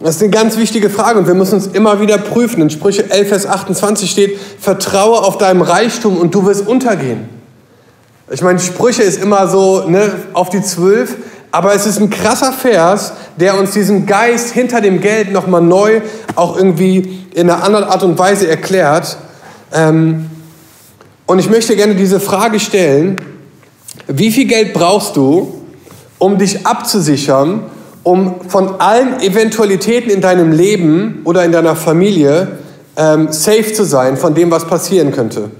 Das 0.00 0.16
ist 0.16 0.22
eine 0.22 0.30
ganz 0.30 0.56
wichtige 0.56 0.88
Frage 0.88 1.18
und 1.18 1.26
wir 1.26 1.34
müssen 1.34 1.56
uns 1.56 1.66
immer 1.66 2.00
wieder 2.00 2.16
prüfen. 2.16 2.62
In 2.62 2.70
Sprüche 2.70 3.10
11, 3.10 3.28
Vers 3.28 3.46
28 3.46 4.10
steht, 4.10 4.38
vertraue 4.58 5.18
auf 5.18 5.36
deinem 5.36 5.60
Reichtum 5.60 6.16
und 6.16 6.34
du 6.34 6.46
wirst 6.46 6.66
untergehen. 6.66 7.28
Ich 8.30 8.40
meine, 8.40 8.58
Sprüche 8.60 9.02
ist 9.02 9.22
immer 9.22 9.46
so 9.46 9.86
ne, 9.88 10.10
auf 10.32 10.48
die 10.48 10.62
Zwölf, 10.62 11.16
aber 11.50 11.74
es 11.74 11.86
ist 11.86 12.00
ein 12.00 12.08
krasser 12.08 12.52
Vers, 12.52 13.12
der 13.36 13.58
uns 13.58 13.72
diesen 13.72 14.06
Geist 14.06 14.54
hinter 14.54 14.80
dem 14.80 15.02
Geld 15.02 15.30
nochmal 15.30 15.60
neu 15.60 16.00
auch 16.34 16.56
irgendwie 16.56 17.26
in 17.34 17.50
einer 17.50 17.62
anderen 17.62 17.84
Art 17.84 18.02
und 18.02 18.18
Weise 18.18 18.48
erklärt. 18.48 19.18
Ähm, 19.70 20.30
und 21.26 21.38
ich 21.38 21.50
möchte 21.50 21.76
gerne 21.76 21.94
diese 21.94 22.20
Frage 22.20 22.58
stellen, 22.58 23.20
wie 24.06 24.30
viel 24.30 24.46
Geld 24.46 24.72
brauchst 24.72 25.16
du, 25.16 25.62
um 26.18 26.38
dich 26.38 26.66
abzusichern, 26.66 27.64
um 28.02 28.48
von 28.48 28.80
allen 28.80 29.20
Eventualitäten 29.20 30.10
in 30.10 30.20
deinem 30.20 30.52
Leben 30.52 31.22
oder 31.24 31.44
in 31.44 31.52
deiner 31.52 31.76
Familie 31.76 32.58
ähm, 32.96 33.32
safe 33.32 33.72
zu 33.72 33.84
sein 33.84 34.16
von 34.16 34.34
dem, 34.34 34.50
was 34.50 34.66
passieren 34.66 35.12
könnte? 35.12 35.50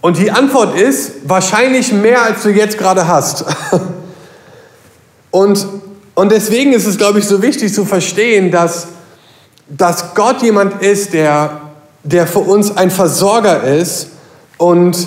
Und 0.00 0.18
die 0.18 0.30
Antwort 0.30 0.78
ist 0.78 1.12
wahrscheinlich 1.24 1.92
mehr, 1.92 2.22
als 2.22 2.42
du 2.42 2.50
jetzt 2.50 2.78
gerade 2.78 3.08
hast. 3.08 3.44
und, 5.30 5.66
und 6.14 6.32
deswegen 6.32 6.72
ist 6.72 6.86
es, 6.86 6.98
glaube 6.98 7.18
ich, 7.18 7.24
so 7.24 7.42
wichtig 7.42 7.72
zu 7.74 7.84
verstehen, 7.84 8.50
dass 8.50 8.88
dass 9.68 10.14
Gott 10.14 10.42
jemand 10.42 10.82
ist, 10.82 11.12
der, 11.12 11.60
der 12.02 12.26
für 12.26 12.38
uns 12.40 12.76
ein 12.76 12.90
Versorger 12.90 13.64
ist 13.64 14.08
und, 14.56 15.06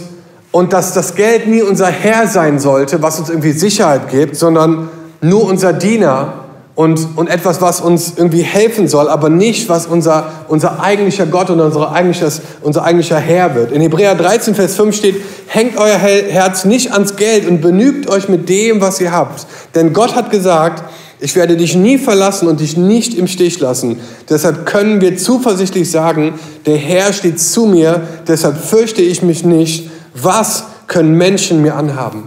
und 0.52 0.74
dass 0.74 0.94
das 0.94 1.16
Geld 1.16 1.48
nie 1.48 1.62
unser 1.62 1.88
Herr 1.88 2.28
sein 2.28 2.60
sollte, 2.60 3.02
was 3.02 3.20
uns 3.20 3.30
irgendwie 3.30 3.52
Sicherheit 3.52 4.10
gibt, 4.10 4.36
sondern 4.36 4.90
nur 5.22 5.46
unser 5.46 5.74
Diener. 5.74 6.34
und, 6.74 7.18
und 7.18 7.28
etwas, 7.28 7.62
was 7.62 7.82
uns 7.82 8.14
irgendwie 8.16 8.42
helfen 8.42 8.88
soll, 8.88 9.10
aber 9.10 9.30
nicht, 9.30 9.68
was 9.68 9.88
unser, 9.88 10.32
unser 10.48 10.82
eigentlicher 10.82 11.26
Gott 11.26 11.50
und 11.50 11.60
unser 11.60 11.92
eigentliches, 11.92 12.42
unser 12.62 12.84
eigentlicher 12.84 13.18
Herr 13.18 13.54
wird. 13.56 13.72
In 13.74 13.82
Hebräer 13.82 14.16
13, 14.16 14.56
Vers 14.56 14.78
5 14.78 14.96
steht, 14.96 15.16
hängt 15.48 15.78
euer 15.78 15.98
Herz 15.98 16.66
nicht 16.66 16.94
ans 16.94 17.18
Geld 17.18 17.46
und 17.48 17.62
benügt 17.62 18.10
euch 18.10 18.30
mit 18.30 18.48
dem, 18.48 18.80
was 18.82 19.02
ihr 19.02 19.12
habt. 19.12 19.46
Denn 19.76 19.92
Gott 19.94 20.16
hat 20.16 20.32
gesagt, 20.32 20.84
ich 21.20 21.36
werde 21.36 21.56
dich 21.56 21.76
nie 21.76 22.00
verlassen 22.00 22.48
und 22.48 22.62
dich 22.62 22.78
nicht 22.78 23.14
im 23.14 23.28
Stich 23.28 23.60
lassen. 23.60 24.00
Deshalb 24.28 24.66
können 24.66 25.02
wir 25.02 25.18
zuversichtlich 25.18 25.92
sagen, 25.92 26.34
der 26.66 26.78
Herr 26.78 27.14
steht 27.14 27.40
zu 27.40 27.68
mir, 27.68 28.02
deshalb 28.28 28.58
fürchte 28.58 29.04
ich 29.04 29.22
mich 29.22 29.46
nicht. 29.46 29.91
Was 30.22 30.66
können 30.88 31.18
Menschen 31.18 31.62
mir 31.62 31.76
anhaben? 31.76 32.24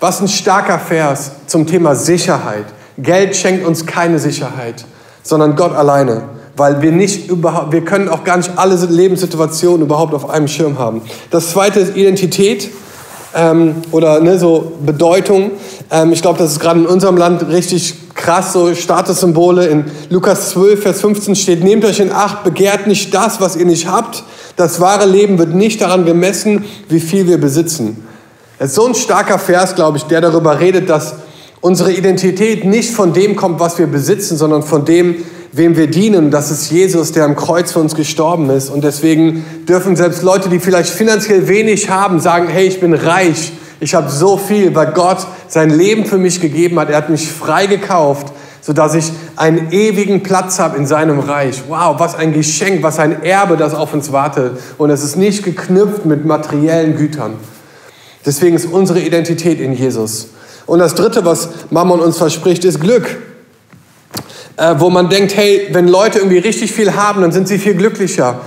Was 0.00 0.20
ein 0.20 0.28
starker 0.28 0.78
Vers 0.78 1.32
zum 1.46 1.66
Thema 1.66 1.94
Sicherheit. 1.94 2.66
Geld 2.98 3.36
schenkt 3.36 3.64
uns 3.64 3.86
keine 3.86 4.18
Sicherheit, 4.18 4.84
sondern 5.22 5.56
Gott 5.56 5.74
alleine, 5.74 6.24
weil 6.56 6.82
wir 6.82 6.92
nicht 6.92 7.30
überhaupt, 7.30 7.72
wir 7.72 7.84
können 7.84 8.08
auch 8.08 8.24
gar 8.24 8.36
nicht 8.36 8.50
alle 8.56 8.74
Lebenssituationen 8.74 9.82
überhaupt 9.82 10.12
auf 10.12 10.28
einem 10.28 10.48
Schirm 10.48 10.78
haben. 10.78 11.02
Das 11.30 11.52
zweite 11.52 11.80
ist 11.80 11.96
Identität 11.96 12.70
ähm, 13.34 13.76
oder 13.92 14.20
ne, 14.20 14.38
so 14.38 14.72
Bedeutung. 14.84 15.52
Ähm, 15.90 16.12
ich 16.12 16.20
glaube, 16.20 16.38
das 16.38 16.52
ist 16.52 16.60
gerade 16.60 16.80
in 16.80 16.86
unserem 16.86 17.16
Land 17.16 17.48
richtig 17.48 17.94
krass, 18.14 18.52
so 18.52 18.74
Statussymbole. 18.74 19.66
In 19.66 19.84
Lukas 20.10 20.50
12, 20.50 20.82
Vers 20.82 21.00
15 21.00 21.34
steht, 21.34 21.64
nehmt 21.64 21.84
euch 21.84 22.00
in 22.00 22.12
Acht, 22.12 22.44
begehrt 22.44 22.86
nicht 22.86 23.14
das, 23.14 23.40
was 23.40 23.56
ihr 23.56 23.64
nicht 23.64 23.88
habt. 23.88 24.22
Das 24.56 24.80
wahre 24.80 25.06
Leben 25.06 25.38
wird 25.38 25.54
nicht 25.54 25.80
daran 25.80 26.04
gemessen, 26.04 26.64
wie 26.88 27.00
viel 27.00 27.26
wir 27.26 27.38
besitzen. 27.38 28.06
Das 28.58 28.70
ist 28.70 28.74
so 28.76 28.86
ein 28.86 28.94
starker 28.94 29.38
Vers, 29.38 29.74
glaube 29.74 29.98
ich, 29.98 30.04
der 30.04 30.20
darüber 30.20 30.60
redet, 30.60 30.88
dass 30.88 31.14
unsere 31.60 31.92
Identität 31.92 32.64
nicht 32.64 32.92
von 32.92 33.12
dem 33.12 33.36
kommt, 33.36 33.60
was 33.60 33.78
wir 33.78 33.86
besitzen, 33.86 34.36
sondern 34.36 34.62
von 34.62 34.84
dem, 34.84 35.16
wem 35.52 35.76
wir 35.76 35.86
dienen. 35.86 36.30
Das 36.30 36.50
ist 36.50 36.70
Jesus, 36.70 37.12
der 37.12 37.24
am 37.24 37.36
Kreuz 37.36 37.72
für 37.72 37.78
uns 37.78 37.94
gestorben 37.94 38.50
ist. 38.50 38.70
Und 38.70 38.84
deswegen 38.84 39.44
dürfen 39.68 39.96
selbst 39.96 40.22
Leute, 40.22 40.48
die 40.48 40.60
vielleicht 40.60 40.90
finanziell 40.90 41.48
wenig 41.48 41.90
haben, 41.90 42.20
sagen, 42.20 42.48
hey, 42.48 42.66
ich 42.66 42.80
bin 42.80 42.94
reich, 42.94 43.52
ich 43.80 43.94
habe 43.94 44.10
so 44.10 44.36
viel, 44.36 44.74
weil 44.74 44.92
Gott 44.92 45.26
sein 45.48 45.70
Leben 45.70 46.04
für 46.04 46.18
mich 46.18 46.40
gegeben 46.40 46.78
hat. 46.78 46.88
Er 46.88 46.98
hat 46.98 47.10
mich 47.10 47.30
frei 47.30 47.66
gekauft, 47.66 48.32
sodass 48.60 48.94
ich 48.94 49.12
einen 49.36 49.72
ewigen 49.72 50.22
Platz 50.22 50.58
habe 50.58 50.76
in 50.76 50.86
seinem 50.86 51.18
Reich. 51.18 51.62
Wow, 51.68 51.98
was 51.98 52.14
ein 52.14 52.32
Geschenk, 52.32 52.82
was 52.82 52.98
ein 52.98 53.22
Erbe, 53.22 53.56
das 53.56 53.74
auf 53.74 53.94
uns 53.94 54.12
wartet. 54.12 54.58
Und 54.78 54.90
es 54.90 55.02
ist 55.02 55.16
nicht 55.16 55.44
geknüpft 55.44 56.04
mit 56.04 56.24
materiellen 56.24 56.96
Gütern. 56.96 57.34
Deswegen 58.24 58.56
ist 58.56 58.66
unsere 58.66 59.00
Identität 59.00 59.60
in 59.60 59.72
Jesus. 59.72 60.28
Und 60.66 60.78
das 60.78 60.94
Dritte, 60.94 61.24
was 61.24 61.48
Mammon 61.70 62.00
uns 62.00 62.18
verspricht, 62.18 62.64
ist 62.64 62.80
Glück. 62.80 63.18
Äh, 64.56 64.74
wo 64.78 64.90
man 64.90 65.08
denkt, 65.08 65.34
hey, 65.34 65.68
wenn 65.72 65.88
Leute 65.88 66.18
irgendwie 66.18 66.38
richtig 66.38 66.72
viel 66.72 66.94
haben, 66.94 67.22
dann 67.22 67.32
sind 67.32 67.48
sie 67.48 67.58
viel 67.58 67.74
glücklicher. 67.74 68.42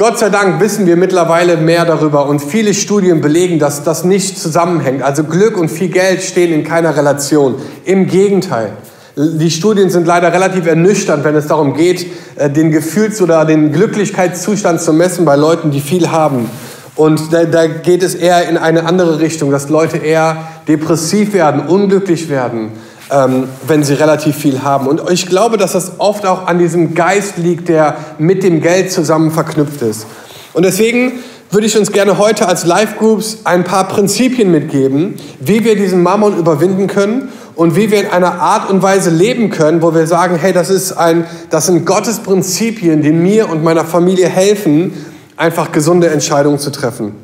Gott 0.00 0.18
sei 0.18 0.30
Dank 0.30 0.58
wissen 0.60 0.86
wir 0.86 0.96
mittlerweile 0.96 1.58
mehr 1.58 1.84
darüber 1.84 2.26
und 2.26 2.40
viele 2.40 2.72
Studien 2.72 3.20
belegen, 3.20 3.58
dass 3.58 3.84
das 3.84 4.02
nicht 4.02 4.38
zusammenhängt. 4.38 5.02
Also 5.02 5.24
Glück 5.24 5.58
und 5.58 5.68
viel 5.68 5.88
Geld 5.88 6.22
stehen 6.22 6.54
in 6.54 6.64
keiner 6.64 6.96
Relation. 6.96 7.56
Im 7.84 8.06
Gegenteil. 8.06 8.72
Die 9.16 9.50
Studien 9.50 9.90
sind 9.90 10.06
leider 10.06 10.32
relativ 10.32 10.66
ernüchternd, 10.66 11.24
wenn 11.24 11.34
es 11.34 11.48
darum 11.48 11.74
geht, 11.74 12.06
äh, 12.36 12.48
den 12.48 12.70
Gefühls- 12.70 13.20
oder 13.20 13.44
den 13.44 13.72
Glücklichkeitszustand 13.72 14.80
zu 14.80 14.92
messen 14.92 15.24
bei 15.24 15.36
Leuten, 15.36 15.70
die 15.70 15.80
viel 15.80 16.10
haben. 16.10 16.48
Und 16.94 17.32
da, 17.32 17.44
da, 17.44 17.66
geht 17.66 18.02
es 18.02 18.14
eher 18.14 18.48
in 18.48 18.56
eine 18.56 18.84
andere 18.84 19.20
Richtung, 19.20 19.50
dass 19.50 19.68
Leute 19.68 19.96
eher 19.96 20.36
depressiv 20.68 21.32
werden, 21.32 21.66
unglücklich 21.66 22.28
werden, 22.28 22.72
ähm, 23.10 23.48
wenn 23.66 23.82
sie 23.82 23.94
relativ 23.94 24.36
viel 24.36 24.62
haben. 24.62 24.86
Und 24.86 25.02
ich 25.10 25.26
glaube, 25.26 25.56
dass 25.56 25.72
das 25.72 25.92
oft 25.98 26.24
auch 26.26 26.46
an 26.46 26.58
diesem 26.58 26.94
Geist 26.94 27.38
liegt, 27.38 27.68
der 27.68 27.96
mit 28.18 28.42
dem 28.44 28.60
Geld 28.60 28.92
zusammen 28.92 29.32
verknüpft 29.32 29.82
ist. 29.82 30.06
Und 30.52 30.64
deswegen 30.64 31.12
würde 31.50 31.66
ich 31.66 31.76
uns 31.76 31.90
gerne 31.90 32.18
heute 32.18 32.46
als 32.46 32.64
Live 32.64 32.96
Groups 32.96 33.38
ein 33.42 33.64
paar 33.64 33.88
Prinzipien 33.88 34.52
mitgeben, 34.52 35.14
wie 35.40 35.64
wir 35.64 35.74
diesen 35.74 36.02
Mammon 36.02 36.38
überwinden 36.38 36.86
können 36.86 37.30
und 37.60 37.76
wie 37.76 37.90
wir 37.90 38.00
in 38.00 38.06
einer 38.06 38.40
Art 38.40 38.70
und 38.70 38.80
Weise 38.80 39.10
leben 39.10 39.50
können, 39.50 39.82
wo 39.82 39.94
wir 39.94 40.06
sagen, 40.06 40.36
hey, 40.36 40.54
das, 40.54 40.70
ist 40.70 40.92
ein, 40.92 41.26
das 41.50 41.66
sind 41.66 41.84
Gottes 41.84 42.20
Prinzipien, 42.20 43.02
die 43.02 43.12
mir 43.12 43.50
und 43.50 43.62
meiner 43.62 43.84
Familie 43.84 44.30
helfen, 44.30 44.94
einfach 45.36 45.70
gesunde 45.70 46.08
Entscheidungen 46.08 46.58
zu 46.58 46.70
treffen. 46.70 47.16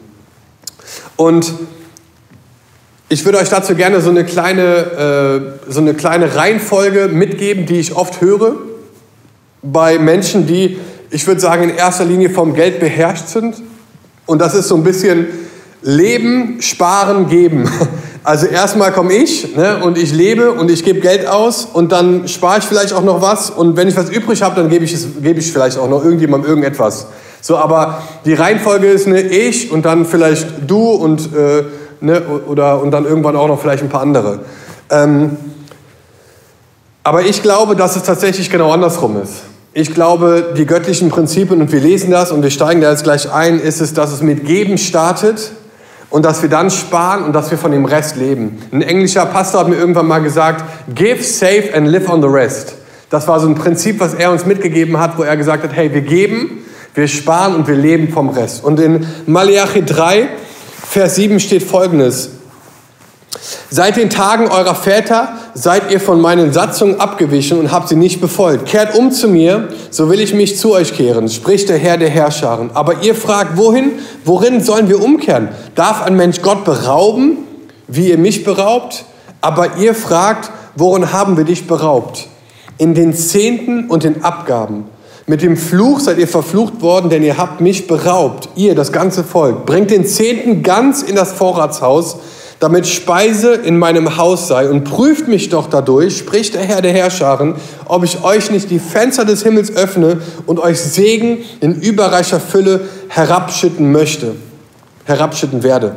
Und 1.17 1.55
ich 3.09 3.25
würde 3.25 3.39
euch 3.39 3.49
dazu 3.49 3.75
gerne 3.75 4.03
so 4.03 4.11
eine 4.11 4.27
kleine, 4.27 5.57
äh, 5.69 5.73
so 5.73 5.81
eine 5.81 5.95
kleine 5.95 6.37
Reihenfolge 6.37 7.09
mitgeben, 7.09 7.65
die 7.65 7.81
ich 7.81 7.97
oft 7.97 8.21
höre 8.21 8.57
bei 9.63 9.99
Menschen, 9.99 10.47
die, 10.47 10.79
ich 11.09 11.27
würde 11.27 11.41
sagen, 11.41 11.63
in 11.63 11.75
erster 11.75 12.05
Linie 12.05 12.29
vom 12.29 12.53
Geld 12.53 12.79
beherrscht 12.79 13.29
sind. 13.29 13.63
Und 14.27 14.43
das 14.43 14.55
ist 14.55 14.69
so 14.69 14.77
ein 14.77 14.85
bisschen 14.85 15.29
Leben, 15.83 16.61
Sparen, 16.61 17.29
Geben. 17.29 17.71
Also 18.27 18.49
erstmal 18.49 18.91
komme 18.91 19.13
ich 19.13 19.55
ne, 19.55 19.85
und 19.85 19.97
ich 19.97 20.13
lebe 20.13 20.51
und 20.51 20.69
ich 20.69 20.83
gebe 20.83 20.99
Geld 20.99 21.29
aus 21.29 21.65
und 21.65 21.93
dann 21.93 22.27
spare 22.27 22.59
ich 22.59 22.65
vielleicht 22.65 22.93
auch 22.93 23.05
noch 23.05 23.23
was 23.23 23.51
und 23.51 23.77
wenn 23.77 23.87
ich 23.87 23.97
was 23.97 24.11
übrig 24.11 24.43
habe, 24.43 24.57
dann 24.57 24.69
gebe 24.69 24.85
ich, 24.85 24.93
es, 24.93 25.07
ich 25.23 25.53
vielleicht 25.53 25.79
auch 25.79 25.89
noch 25.89 26.03
irgendjemandem 26.03 26.51
irgendetwas. 26.51 27.07
So, 27.41 27.57
aber 27.57 28.03
die 28.25 28.35
Reihenfolge 28.35 28.89
ist 28.89 29.07
ne, 29.07 29.21
ich 29.21 29.71
und 29.71 29.85
dann 29.85 30.05
vielleicht 30.05 30.69
du 30.69 30.91
und, 30.91 31.33
äh, 31.37 31.67
ne, 32.01 32.21
oder, 32.49 32.83
und 32.83 32.91
dann 32.91 33.05
irgendwann 33.05 33.37
auch 33.37 33.47
noch 33.47 33.61
vielleicht 33.61 33.85
ein 33.85 33.91
paar 33.91 34.03
andere. 34.03 34.41
Ähm, 34.91 35.37
aber 37.05 37.23
ich 37.23 37.43
glaube, 37.43 37.77
dass 37.77 37.95
es 37.95 38.03
tatsächlich 38.03 38.51
genau 38.51 38.73
andersrum 38.73 39.23
ist. 39.23 39.43
Ich 39.73 39.95
glaube, 39.95 40.55
die 40.57 40.67
göttlichen 40.67 41.11
Prinzipien, 41.11 41.61
und 41.61 41.71
wir 41.71 41.79
lesen 41.79 42.11
das 42.11 42.33
und 42.33 42.43
wir 42.43 42.51
steigen 42.51 42.81
da 42.81 42.91
jetzt 42.91 43.05
gleich 43.05 43.31
ein, 43.31 43.61
ist 43.61 43.81
es, 43.81 43.95
dass 43.95 44.11
es 44.11 44.21
mit 44.21 44.45
Geben 44.45 44.79
startet 44.79 45.53
und 46.11 46.25
dass 46.25 46.43
wir 46.43 46.49
dann 46.49 46.71
sparen 46.71 47.25
und 47.25 47.33
dass 47.33 47.51
wir 47.51 47.59
von 47.59 47.73
dem 47.73 47.85
Rest 47.85 48.17
leben. 48.17 48.59
Ein 48.73 48.83
englischer 48.83 49.27
Pastor 49.27 49.61
hat 49.61 49.69
mir 49.69 49.77
irgendwann 49.77 50.07
mal 50.07 50.21
gesagt, 50.21 50.65
give, 50.95 51.23
save 51.23 51.75
and 51.75 51.89
live 51.89 52.09
on 52.09 52.23
the 52.23 52.29
rest. 52.29 52.75
Das 53.11 53.29
war 53.29 53.39
so 53.41 53.49
ein 53.49 53.55
Prinzip, 53.55 54.01
was 54.01 54.15
er 54.15 54.33
uns 54.33 54.47
mitgegeben 54.47 54.99
hat, 54.99 55.17
wo 55.19 55.23
er 55.23 55.37
gesagt 55.37 55.63
hat, 55.63 55.73
hey, 55.75 55.93
wir 55.93 56.01
geben, 56.01 56.65
wir 56.95 57.09
sparen 57.09 57.55
und 57.55 57.69
wir 57.69 57.77
leben 57.77 58.09
vom 58.09 58.31
Rest. 58.31 58.65
Und 58.65 58.81
in 58.81 59.07
Malachi 59.27 59.85
3, 59.85 60.29
Vers 60.89 61.17
7 61.17 61.39
steht 61.41 61.63
folgendes. 61.63 62.31
Seit 63.69 63.97
den 63.97 64.09
Tagen 64.09 64.49
eurer 64.49 64.75
Väter 64.75 65.37
seid 65.55 65.91
ihr 65.91 66.01
von 66.01 66.21
meinen 66.21 66.53
Satzungen 66.53 67.01
abgewichen 67.01 67.59
und 67.59 67.73
habt 67.73 67.89
sie 67.89 67.97
nicht 67.97 68.21
befolgt. 68.21 68.67
Kehrt 68.67 68.97
um 68.97 69.11
zu 69.11 69.29
mir, 69.29 69.69
so 69.91 70.09
will 70.09 70.21
ich 70.21 70.33
mich 70.33 70.57
zu 70.59 70.73
euch 70.73 70.95
kehren, 70.95 71.29
spricht 71.29 71.69
der 71.69 71.79
Herr 71.79 71.99
der 71.99 72.09
Herrscharen. 72.09 72.71
Aber 72.75 73.03
ihr 73.03 73.15
fragt, 73.15 73.57
wohin, 73.57 73.93
worin 74.25 74.63
sollen 74.63 74.89
wir 74.89 75.03
umkehren? 75.03 75.49
Darf 75.75 76.03
ein 76.03 76.17
Mensch 76.17 76.41
Gott 76.43 76.65
berauben, 76.65 77.39
wie 77.89 78.09
ihr 78.11 78.19
mich 78.19 78.45
beraubt? 78.45 79.05
Aber 79.41 79.77
ihr 79.77 79.95
fragt, 79.95 80.51
worin 80.77 81.13
haben 81.13 81.37
wir 81.37 81.45
dich 81.45 81.67
beraubt? 81.67 82.29
In 82.79 82.95
den 82.95 83.15
Zehnten 83.15 83.89
und 83.89 84.05
den 84.05 84.25
Abgaben. 84.25 84.85
Mit 85.27 85.43
dem 85.43 85.57
Fluch 85.57 85.99
seid 85.99 86.19
ihr 86.19 86.29
verflucht 86.29 86.81
worden, 86.83 87.11
denn 87.11 87.25
ihr 87.25 87.37
habt 87.37 87.61
mich 87.61 87.89
beraubt, 87.89 88.49
ihr, 88.55 88.77
das 88.77 88.93
ganze 88.93 89.25
Volk. 89.25 89.67
Bringt 89.67 89.91
den 89.91 90.07
Zehnten 90.07 90.63
ganz 90.63 91.03
in 91.03 91.17
das 91.17 91.33
Vorratshaus, 91.33 92.19
damit 92.59 92.87
Speise 92.87 93.53
in 93.55 93.79
meinem 93.79 94.17
Haus 94.17 94.49
sei. 94.49 94.69
Und 94.69 94.85
prüft 94.85 95.29
mich 95.29 95.49
doch 95.49 95.69
dadurch, 95.69 96.19
spricht 96.19 96.55
der 96.55 96.63
Herr 96.63 96.83
der 96.83 96.93
Herrscharen, 96.93 97.55
ob 97.85 98.05
ich 98.05 98.23
euch 98.25 98.51
nicht 98.51 98.71
die 98.71 98.79
Fenster 98.79 99.25
des 99.25 99.43
Himmels 99.43 99.75
öffne 99.75 100.21
und 100.47 100.59
euch 100.59 100.81
Segen 100.81 101.39
in 101.61 101.81
überreicher 101.81 102.41
Fülle 102.41 102.83
herabschütten 103.09 103.93
möchte, 103.93 104.37
herabschütten 105.05 105.63
werde. 105.63 105.97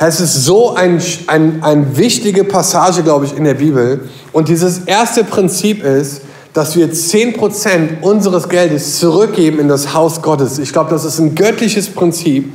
Es 0.00 0.20
ist 0.20 0.44
so 0.44 0.76
ein, 0.76 1.02
ein, 1.26 1.62
ein 1.64 1.96
wichtige 1.96 2.44
Passage, 2.44 3.02
glaube 3.02 3.24
ich, 3.24 3.36
in 3.36 3.42
der 3.42 3.54
Bibel. 3.54 4.08
Und 4.32 4.48
dieses 4.48 4.80
erste 4.86 5.24
Prinzip 5.24 5.82
ist, 5.82 6.22
dass 6.52 6.76
wir 6.76 6.92
10% 6.92 8.00
unseres 8.02 8.48
Geldes 8.48 9.00
zurückgeben 9.00 9.58
in 9.58 9.66
das 9.66 9.94
Haus 9.94 10.22
Gottes. 10.22 10.58
Ich 10.60 10.72
glaube, 10.72 10.90
das 10.90 11.04
ist 11.04 11.18
ein 11.18 11.34
göttliches 11.34 11.88
Prinzip. 11.88 12.52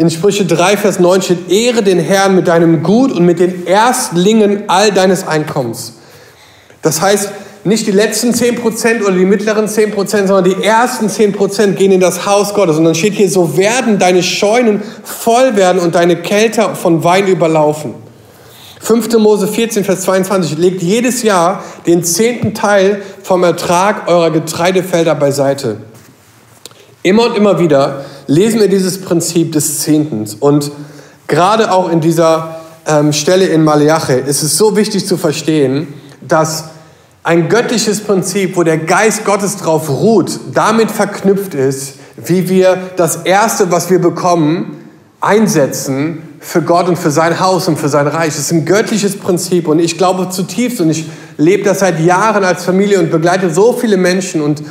In 0.00 0.08
Sprüche 0.08 0.46
3, 0.46 0.78
Vers 0.78 0.98
9 0.98 1.20
steht, 1.20 1.50
Ehre 1.50 1.82
den 1.82 1.98
Herrn 1.98 2.34
mit 2.34 2.48
deinem 2.48 2.82
Gut 2.82 3.12
und 3.12 3.26
mit 3.26 3.38
den 3.38 3.66
Erstlingen 3.66 4.62
all 4.66 4.92
deines 4.92 5.28
Einkommens. 5.28 5.92
Das 6.80 7.02
heißt, 7.02 7.30
nicht 7.64 7.86
die 7.86 7.90
letzten 7.90 8.30
10% 8.30 9.02
oder 9.02 9.12
die 9.12 9.26
mittleren 9.26 9.66
10%, 9.66 10.26
sondern 10.26 10.44
die 10.44 10.64
ersten 10.64 11.08
10% 11.08 11.72
gehen 11.72 11.92
in 11.92 12.00
das 12.00 12.24
Haus 12.24 12.54
Gottes. 12.54 12.78
Und 12.78 12.84
dann 12.84 12.94
steht 12.94 13.12
hier, 13.12 13.28
so 13.28 13.58
werden 13.58 13.98
deine 13.98 14.22
Scheunen 14.22 14.82
voll 15.04 15.54
werden 15.56 15.82
und 15.82 15.94
deine 15.94 16.16
Kälter 16.16 16.74
von 16.74 17.04
Wein 17.04 17.26
überlaufen. 17.26 17.92
5. 18.80 19.18
Mose 19.18 19.48
14, 19.48 19.84
Vers 19.84 20.00
22, 20.00 20.56
legt 20.56 20.80
jedes 20.80 21.22
Jahr 21.22 21.62
den 21.86 22.04
zehnten 22.04 22.54
Teil 22.54 23.02
vom 23.22 23.44
Ertrag 23.44 24.08
eurer 24.08 24.30
Getreidefelder 24.30 25.14
beiseite. 25.14 25.76
Immer 27.02 27.26
und 27.26 27.36
immer 27.36 27.58
wieder 27.58 28.06
lesen 28.30 28.60
wir 28.60 28.68
dieses 28.68 29.00
Prinzip 29.00 29.52
des 29.52 29.80
Zehntens. 29.80 30.34
Und 30.34 30.70
gerade 31.26 31.72
auch 31.72 31.90
in 31.90 32.00
dieser 32.00 32.60
ähm, 32.86 33.12
Stelle 33.12 33.46
in 33.46 33.64
Malachi 33.64 34.20
ist 34.24 34.44
es 34.44 34.56
so 34.56 34.76
wichtig 34.76 35.04
zu 35.04 35.16
verstehen, 35.16 35.88
dass 36.26 36.66
ein 37.24 37.48
göttliches 37.48 38.00
Prinzip, 38.00 38.56
wo 38.56 38.62
der 38.62 38.78
Geist 38.78 39.24
Gottes 39.24 39.56
drauf 39.56 39.90
ruht, 39.90 40.38
damit 40.54 40.92
verknüpft 40.92 41.54
ist, 41.54 41.94
wie 42.24 42.48
wir 42.48 42.78
das 42.96 43.16
Erste, 43.16 43.72
was 43.72 43.90
wir 43.90 43.98
bekommen, 43.98 44.76
einsetzen 45.20 46.22
für 46.38 46.62
Gott 46.62 46.88
und 46.88 46.96
für 46.96 47.10
sein 47.10 47.40
Haus 47.40 47.66
und 47.66 47.78
für 47.78 47.88
sein 47.88 48.06
Reich. 48.06 48.28
Es 48.28 48.38
ist 48.38 48.52
ein 48.52 48.64
göttliches 48.64 49.18
Prinzip 49.18 49.66
und 49.66 49.80
ich 49.80 49.98
glaube 49.98 50.30
zutiefst 50.30 50.80
und 50.80 50.88
ich 50.88 51.04
lebe 51.36 51.64
das 51.64 51.80
seit 51.80 51.98
Jahren 51.98 52.44
als 52.44 52.64
Familie 52.64 53.00
und 53.00 53.10
begleite 53.10 53.52
so 53.52 53.72
viele 53.72 53.96
Menschen 53.96 54.40
und 54.40 54.62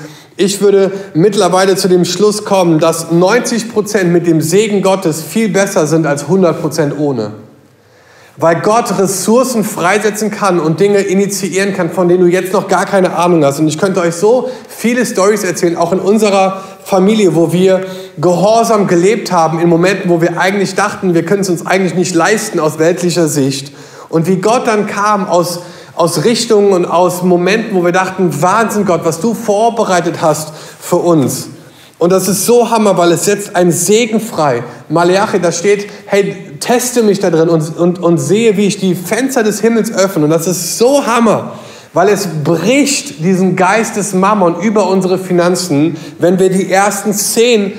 ich 0.41 0.61
würde 0.61 0.93
mittlerweile 1.15 1.75
zu 1.75 1.89
dem 1.89 2.05
Schluss 2.05 2.45
kommen, 2.45 2.79
dass 2.79 3.11
90 3.11 3.73
Prozent 3.73 4.13
mit 4.13 4.25
dem 4.25 4.39
Segen 4.39 4.81
Gottes 4.81 5.21
viel 5.21 5.49
besser 5.49 5.85
sind 5.85 6.07
als 6.07 6.23
100 6.23 6.61
Prozent 6.61 6.97
ohne. 6.97 7.33
Weil 8.37 8.61
Gott 8.61 8.97
Ressourcen 8.97 9.65
freisetzen 9.65 10.31
kann 10.31 10.61
und 10.61 10.79
Dinge 10.79 10.99
initiieren 10.99 11.73
kann, 11.73 11.89
von 11.89 12.07
denen 12.07 12.21
du 12.21 12.27
jetzt 12.27 12.53
noch 12.53 12.69
gar 12.69 12.85
keine 12.85 13.17
Ahnung 13.17 13.43
hast. 13.43 13.59
Und 13.59 13.67
ich 13.67 13.77
könnte 13.77 13.99
euch 13.99 14.15
so 14.15 14.49
viele 14.69 15.05
Stories 15.05 15.43
erzählen, 15.43 15.75
auch 15.75 15.91
in 15.91 15.99
unserer 15.99 16.63
Familie, 16.85 17.35
wo 17.35 17.51
wir 17.51 17.81
gehorsam 18.17 18.87
gelebt 18.87 19.33
haben, 19.33 19.59
in 19.59 19.67
Momenten, 19.67 20.09
wo 20.09 20.21
wir 20.21 20.39
eigentlich 20.39 20.73
dachten, 20.73 21.15
wir 21.15 21.25
können 21.25 21.41
es 21.41 21.49
uns 21.49 21.65
eigentlich 21.65 21.95
nicht 21.95 22.15
leisten 22.15 22.61
aus 22.61 22.79
weltlicher 22.79 23.27
Sicht. 23.27 23.73
Und 24.07 24.25
wie 24.25 24.37
Gott 24.37 24.67
dann 24.67 24.87
kam 24.87 25.27
aus, 25.27 25.59
aus 25.99 26.23
Richtungen 26.23 26.71
und 26.71 26.85
aus 26.85 27.23
Momenten, 27.23 27.75
wo 27.75 27.83
wir 27.83 27.91
dachten, 27.91 28.41
Wahnsinn 28.41 28.85
Gott, 28.85 29.01
was 29.03 29.19
du 29.19 29.33
vorbereitet 29.33 30.21
hast 30.21 30.53
für 30.79 30.95
uns. 30.95 31.49
Und 31.97 32.13
das 32.13 32.29
ist 32.29 32.45
so 32.45 32.69
Hammer, 32.69 32.97
weil 32.97 33.11
es 33.11 33.25
setzt 33.25 33.53
einen 33.53 33.73
Segen 33.73 34.21
frei. 34.21 34.63
Malachi, 34.87 35.41
da 35.41 35.51
steht, 35.51 35.89
hey, 36.05 36.55
teste 36.61 37.03
mich 37.03 37.19
da 37.19 37.29
drin 37.29 37.49
und, 37.49 37.77
und, 37.77 37.99
und 37.99 38.17
sehe, 38.17 38.55
wie 38.55 38.67
ich 38.67 38.77
die 38.77 38.95
Fenster 38.95 39.43
des 39.43 39.59
Himmels 39.59 39.91
öffne. 39.91 40.23
Und 40.23 40.29
das 40.29 40.47
ist 40.47 40.77
so 40.77 41.05
Hammer, 41.05 41.59
weil 41.91 42.07
es 42.07 42.29
bricht 42.45 43.21
diesen 43.21 43.57
Geist 43.57 43.97
des 43.97 44.13
Mammon 44.13 44.61
über 44.61 44.89
unsere 44.89 45.17
Finanzen, 45.17 45.97
wenn 46.17 46.39
wir 46.39 46.49
die 46.49 46.71
ersten 46.71 47.11
zehn 47.11 47.73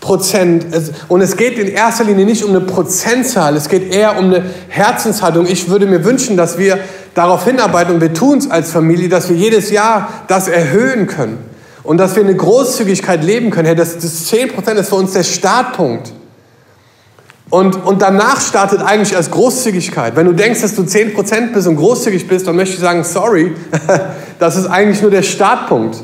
Prozent, 0.00 0.66
und 1.08 1.22
es 1.22 1.36
geht 1.36 1.58
in 1.58 1.66
erster 1.66 2.04
Linie 2.04 2.26
nicht 2.26 2.44
um 2.44 2.50
eine 2.50 2.60
Prozentzahl, 2.60 3.56
es 3.56 3.68
geht 3.68 3.92
eher 3.92 4.18
um 4.18 4.26
eine 4.26 4.44
Herzenshaltung. 4.68 5.46
Ich 5.46 5.68
würde 5.70 5.86
mir 5.86 6.04
wünschen, 6.04 6.36
dass 6.36 6.58
wir 6.58 6.78
darauf 7.14 7.44
hinarbeiten, 7.44 7.94
und 7.94 8.00
wir 8.00 8.12
tun 8.12 8.38
es 8.38 8.50
als 8.50 8.70
Familie, 8.70 9.08
dass 9.08 9.28
wir 9.28 9.36
jedes 9.36 9.70
Jahr 9.70 10.08
das 10.28 10.48
erhöhen 10.48 11.06
können. 11.06 11.38
Und 11.82 11.98
dass 11.98 12.16
wir 12.16 12.22
eine 12.22 12.34
Großzügigkeit 12.34 13.22
leben 13.22 13.50
können. 13.50 13.66
Hey, 13.66 13.76
das, 13.76 13.98
das 13.98 14.32
10% 14.32 14.72
ist 14.74 14.88
für 14.88 14.94
uns 14.94 15.12
der 15.12 15.22
Startpunkt. 15.22 16.12
Und, 17.50 17.84
und 17.84 18.00
danach 18.00 18.40
startet 18.40 18.80
eigentlich 18.80 19.14
als 19.14 19.30
Großzügigkeit. 19.30 20.16
Wenn 20.16 20.26
du 20.26 20.32
denkst, 20.32 20.62
dass 20.62 20.74
du 20.74 20.82
10% 20.82 21.52
bist 21.52 21.68
und 21.68 21.76
großzügig 21.76 22.26
bist, 22.26 22.46
dann 22.48 22.56
möchte 22.56 22.74
ich 22.76 22.80
sagen, 22.80 23.04
sorry, 23.04 23.54
das 24.38 24.56
ist 24.56 24.66
eigentlich 24.66 25.02
nur 25.02 25.10
der 25.10 25.22
Startpunkt. 25.22 25.98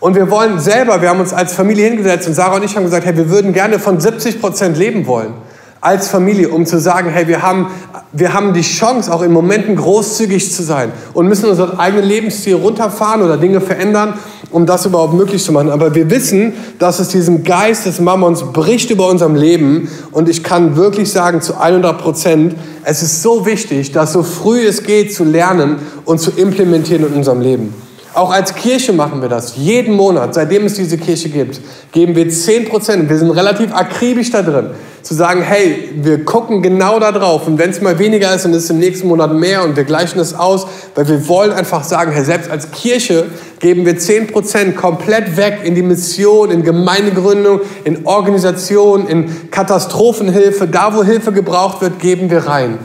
Und 0.00 0.16
wir 0.16 0.30
wollen 0.30 0.58
selber, 0.58 1.00
wir 1.02 1.10
haben 1.10 1.20
uns 1.20 1.32
als 1.32 1.52
Familie 1.52 1.88
hingesetzt 1.88 2.26
und 2.26 2.34
Sarah 2.34 2.56
und 2.56 2.64
ich 2.64 2.74
haben 2.74 2.84
gesagt, 2.84 3.04
hey, 3.04 3.16
wir 3.16 3.28
würden 3.28 3.52
gerne 3.52 3.78
von 3.78 4.00
70% 4.00 4.72
leben 4.72 5.06
wollen 5.06 5.34
als 5.82 6.08
Familie, 6.08 6.48
um 6.48 6.64
zu 6.64 6.78
sagen, 6.78 7.10
hey, 7.10 7.26
wir 7.26 7.42
haben, 7.42 7.66
wir 8.12 8.32
haben 8.32 8.54
die 8.54 8.62
Chance, 8.62 9.12
auch 9.12 9.20
in 9.20 9.32
Momenten 9.32 9.74
großzügig 9.74 10.52
zu 10.52 10.62
sein 10.62 10.92
und 11.12 11.26
müssen 11.26 11.50
unseren 11.50 11.76
eigenen 11.76 12.04
Lebensstil 12.04 12.54
runterfahren 12.54 13.20
oder 13.20 13.36
Dinge 13.36 13.60
verändern, 13.60 14.14
um 14.52 14.64
das 14.64 14.86
überhaupt 14.86 15.14
möglich 15.14 15.42
zu 15.42 15.50
machen. 15.50 15.70
Aber 15.70 15.92
wir 15.96 16.08
wissen, 16.08 16.52
dass 16.78 17.00
es 17.00 17.08
diesen 17.08 17.42
Geist 17.42 17.84
des 17.84 17.98
Mammons 17.98 18.44
bricht 18.52 18.90
über 18.90 19.08
unserem 19.08 19.34
Leben 19.34 19.88
und 20.12 20.28
ich 20.28 20.44
kann 20.44 20.76
wirklich 20.76 21.10
sagen, 21.10 21.40
zu 21.40 21.60
100 21.60 21.98
Prozent, 22.00 22.54
es 22.84 23.02
ist 23.02 23.20
so 23.20 23.44
wichtig, 23.44 23.90
das 23.90 24.12
so 24.12 24.22
früh 24.22 24.64
es 24.64 24.84
geht 24.84 25.12
zu 25.12 25.24
lernen 25.24 25.78
und 26.04 26.20
zu 26.20 26.30
implementieren 26.30 27.04
in 27.08 27.12
unserem 27.12 27.40
Leben. 27.40 27.74
Auch 28.14 28.30
als 28.30 28.54
Kirche 28.54 28.92
machen 28.92 29.22
wir 29.22 29.30
das. 29.30 29.56
Jeden 29.56 29.94
Monat, 29.94 30.34
seitdem 30.34 30.66
es 30.66 30.74
diese 30.74 30.98
Kirche 30.98 31.30
gibt, 31.30 31.60
geben 31.92 32.14
wir 32.14 32.28
10 32.28 32.68
Prozent. 32.68 33.08
Wir 33.08 33.16
sind 33.16 33.30
relativ 33.30 33.72
akribisch 33.74 34.30
da 34.30 34.42
drin, 34.42 34.70
zu 35.02 35.14
sagen, 35.14 35.40
hey, 35.40 35.90
wir 35.96 36.22
gucken 36.26 36.60
genau 36.60 37.00
da 37.00 37.10
drauf. 37.10 37.46
Und 37.46 37.56
wenn 37.58 37.70
es 37.70 37.80
mal 37.80 37.98
weniger 37.98 38.34
ist, 38.34 38.44
dann 38.44 38.52
ist 38.52 38.64
es 38.64 38.70
im 38.70 38.80
nächsten 38.80 39.08
Monat 39.08 39.32
mehr 39.32 39.64
und 39.64 39.76
wir 39.76 39.84
gleichen 39.84 40.20
es 40.20 40.34
aus, 40.34 40.66
weil 40.94 41.08
wir 41.08 41.26
wollen 41.26 41.52
einfach 41.52 41.84
sagen, 41.84 42.12
hey, 42.12 42.22
selbst 42.22 42.50
als 42.50 42.70
Kirche 42.70 43.28
geben 43.60 43.86
wir 43.86 43.96
10 43.96 44.26
Prozent 44.26 44.76
komplett 44.76 45.38
weg 45.38 45.60
in 45.64 45.74
die 45.74 45.82
Mission, 45.82 46.50
in 46.50 46.62
Gemeindegründung, 46.62 47.60
in 47.84 48.04
Organisation, 48.04 49.06
in 49.06 49.50
Katastrophenhilfe. 49.50 50.66
Da, 50.66 50.94
wo 50.94 51.02
Hilfe 51.02 51.32
gebraucht 51.32 51.80
wird, 51.80 51.98
geben 51.98 52.30
wir 52.30 52.46
rein. 52.46 52.78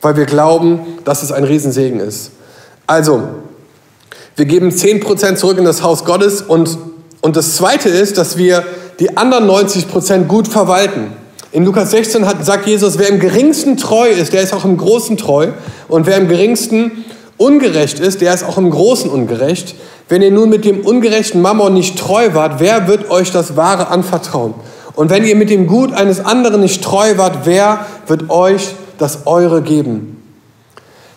Weil 0.00 0.16
wir 0.16 0.26
glauben, 0.26 0.78
dass 1.04 1.24
es 1.24 1.32
ein 1.32 1.42
Riesensegen 1.42 1.98
ist. 1.98 2.30
Also, 2.86 3.22
wir 4.36 4.44
geben 4.46 4.70
10% 4.70 5.36
zurück 5.36 5.58
in 5.58 5.64
das 5.64 5.82
Haus 5.82 6.04
Gottes 6.04 6.42
und, 6.42 6.78
und 7.20 7.36
das 7.36 7.56
Zweite 7.56 7.88
ist, 7.88 8.16
dass 8.18 8.36
wir 8.38 8.64
die 8.98 9.16
anderen 9.16 9.48
90% 9.48 10.24
gut 10.24 10.48
verwalten. 10.48 11.12
In 11.52 11.66
Lukas 11.66 11.90
16 11.90 12.26
hat, 12.26 12.44
sagt 12.46 12.66
Jesus, 12.66 12.98
wer 12.98 13.08
im 13.08 13.20
geringsten 13.20 13.76
treu 13.76 14.08
ist, 14.08 14.32
der 14.32 14.42
ist 14.42 14.54
auch 14.54 14.64
im 14.64 14.78
Großen 14.78 15.18
treu. 15.18 15.48
Und 15.88 16.06
wer 16.06 16.16
im 16.16 16.28
geringsten 16.28 17.04
ungerecht 17.36 18.00
ist, 18.00 18.22
der 18.22 18.32
ist 18.32 18.44
auch 18.44 18.56
im 18.56 18.70
Großen 18.70 19.10
ungerecht. 19.10 19.74
Wenn 20.08 20.22
ihr 20.22 20.30
nun 20.30 20.48
mit 20.48 20.64
dem 20.64 20.80
ungerechten 20.80 21.42
Mammon 21.42 21.74
nicht 21.74 21.98
treu 21.98 22.32
wart, 22.32 22.58
wer 22.58 22.88
wird 22.88 23.10
euch 23.10 23.32
das 23.32 23.54
Wahre 23.54 23.88
anvertrauen? 23.88 24.54
Und 24.94 25.10
wenn 25.10 25.24
ihr 25.24 25.36
mit 25.36 25.50
dem 25.50 25.66
Gut 25.66 25.92
eines 25.92 26.24
anderen 26.24 26.62
nicht 26.62 26.82
treu 26.82 27.18
wart, 27.18 27.40
wer 27.44 27.86
wird 28.06 28.30
euch 28.30 28.68
das 28.96 29.26
Eure 29.26 29.60
geben? 29.60 30.22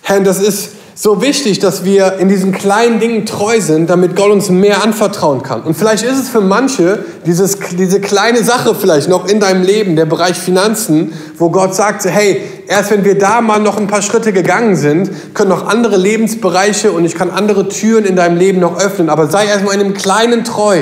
Herr, 0.02 0.20
das 0.20 0.40
ist 0.40 0.72
so 0.98 1.22
wichtig, 1.22 1.60
dass 1.60 1.84
wir 1.84 2.20
in 2.20 2.30
diesen 2.30 2.54
kleinen 2.54 3.02
Dingen 3.02 3.26
treu 3.26 3.60
sind, 3.60 3.90
damit 3.90 4.16
Gott 4.16 4.32
uns 4.32 4.50
mehr 4.50 4.82
anvertrauen 4.82 5.44
kann. 5.44 5.64
Und 5.64 5.76
vielleicht 5.76 6.06
ist 6.06 6.18
es 6.18 6.30
für 6.30 6.40
manche 6.40 7.04
dieses, 7.26 7.58
diese 7.78 8.00
kleine 8.00 8.46
Sache 8.46 8.74
vielleicht 8.74 9.10
noch 9.10 9.28
in 9.28 9.42
deinem 9.42 9.62
Leben, 9.62 9.98
der 9.98 10.06
Bereich 10.06 10.40
Finanzen, 10.40 11.12
wo 11.38 11.50
Gott 11.50 11.76
sagt, 11.76 12.06
hey, 12.06 12.42
erst 12.68 12.92
wenn 12.92 13.04
wir 13.04 13.20
da 13.20 13.42
mal 13.42 13.60
noch 13.60 13.78
ein 13.78 13.88
paar 13.88 14.02
Schritte 14.02 14.32
gegangen 14.32 14.78
sind, 14.78 15.12
können 15.34 15.50
noch 15.50 15.68
andere 15.68 15.98
Lebensbereiche 15.98 16.94
und 16.94 17.04
ich 17.04 17.16
kann 17.16 17.30
andere 17.30 17.68
Türen 17.68 18.06
in 18.06 18.16
deinem 18.16 18.38
Leben 18.38 18.62
noch 18.62 18.80
öffnen. 18.80 19.10
Aber 19.10 19.28
sei 19.28 19.48
erstmal 19.48 19.74
in 19.74 19.82
dem 19.82 19.94
Kleinen 19.94 20.46
treu. 20.46 20.82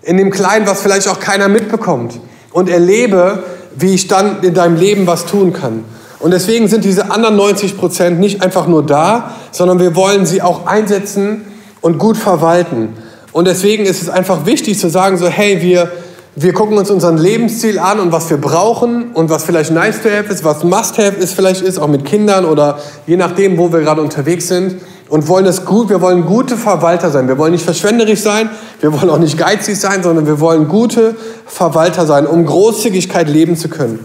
In 0.00 0.16
dem 0.16 0.30
Kleinen, 0.30 0.66
was 0.66 0.80
vielleicht 0.80 1.08
auch 1.08 1.20
keiner 1.20 1.48
mitbekommt. 1.48 2.18
Und 2.52 2.70
erlebe, 2.70 3.42
wie 3.76 3.94
ich 3.94 4.08
dann 4.08 4.42
in 4.42 4.54
deinem 4.54 4.76
Leben 4.76 5.06
was 5.06 5.26
tun 5.26 5.52
kann. 5.52 5.84
Und 6.20 6.32
deswegen 6.32 6.68
sind 6.68 6.84
diese 6.84 7.10
anderen 7.10 7.36
90 7.36 7.78
Prozent 7.78 8.20
nicht 8.20 8.42
einfach 8.42 8.66
nur 8.66 8.84
da, 8.84 9.34
sondern 9.52 9.80
wir 9.80 9.96
wollen 9.96 10.26
sie 10.26 10.42
auch 10.42 10.66
einsetzen 10.66 11.46
und 11.80 11.98
gut 11.98 12.18
verwalten. 12.18 12.90
Und 13.32 13.46
deswegen 13.46 13.86
ist 13.86 14.02
es 14.02 14.10
einfach 14.10 14.44
wichtig 14.44 14.78
zu 14.78 14.90
sagen, 14.90 15.16
so 15.16 15.28
hey, 15.28 15.62
wir, 15.62 15.90
wir 16.36 16.52
gucken 16.52 16.76
uns 16.76 16.90
unseren 16.90 17.16
Lebensziel 17.16 17.78
an 17.78 18.00
und 18.00 18.12
was 18.12 18.28
wir 18.28 18.36
brauchen 18.36 19.12
und 19.14 19.30
was 19.30 19.44
vielleicht 19.44 19.70
nice 19.70 20.02
to 20.02 20.10
have 20.10 20.30
ist, 20.30 20.44
was 20.44 20.62
must 20.62 20.98
have 20.98 21.16
ist 21.16 21.32
vielleicht 21.32 21.62
ist, 21.62 21.78
auch 21.78 21.88
mit 21.88 22.04
Kindern 22.04 22.44
oder 22.44 22.78
je 23.06 23.16
nachdem, 23.16 23.56
wo 23.56 23.72
wir 23.72 23.80
gerade 23.80 24.02
unterwegs 24.02 24.48
sind 24.48 24.76
und 25.08 25.26
wollen 25.26 25.46
das 25.46 25.64
gut, 25.64 25.88
wir 25.88 26.02
wollen 26.02 26.26
gute 26.26 26.56
Verwalter 26.56 27.10
sein. 27.10 27.28
Wir 27.28 27.38
wollen 27.38 27.52
nicht 27.52 27.64
verschwenderisch 27.64 28.20
sein, 28.20 28.50
wir 28.80 28.92
wollen 28.92 29.08
auch 29.08 29.18
nicht 29.18 29.38
geizig 29.38 29.78
sein, 29.78 30.02
sondern 30.02 30.26
wir 30.26 30.38
wollen 30.38 30.68
gute 30.68 31.16
Verwalter 31.46 32.04
sein, 32.04 32.26
um 32.26 32.44
Großzügigkeit 32.44 33.28
leben 33.28 33.56
zu 33.56 33.68
können. 33.68 34.04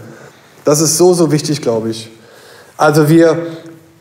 Das 0.66 0.80
ist 0.80 0.98
so, 0.98 1.14
so 1.14 1.30
wichtig, 1.30 1.62
glaube 1.62 1.90
ich. 1.90 2.10
Also 2.76 3.08
wir 3.08 3.38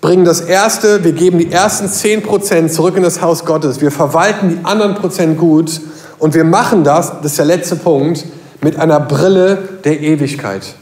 bringen 0.01 0.25
das 0.25 0.41
Erste, 0.41 1.04
wir 1.04 1.12
geben 1.12 1.38
die 1.38 1.51
ersten 1.51 1.86
10% 1.86 2.69
zurück 2.69 2.97
in 2.97 3.04
das 3.04 3.21
Haus 3.21 3.45
Gottes. 3.45 3.82
Wir 3.82 3.91
verwalten 3.91 4.49
die 4.49 4.65
anderen 4.65 4.95
Prozent 4.95 5.38
gut 5.38 5.80
und 6.17 6.34
wir 6.34 6.43
machen 6.43 6.84
das, 6.84 7.21
das 7.21 7.34
ist 7.34 7.38
der 7.38 7.45
letzte 7.45 7.75
Punkt, 7.75 8.25
mit 8.62 8.80
einer 8.80 8.99
Brille 8.99 9.60
der 9.84 10.01
Ewigkeit. 10.01 10.73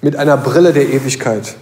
Mit 0.00 0.14
einer 0.14 0.36
Brille 0.36 0.72
der 0.72 0.88
Ewigkeit. 0.88 1.56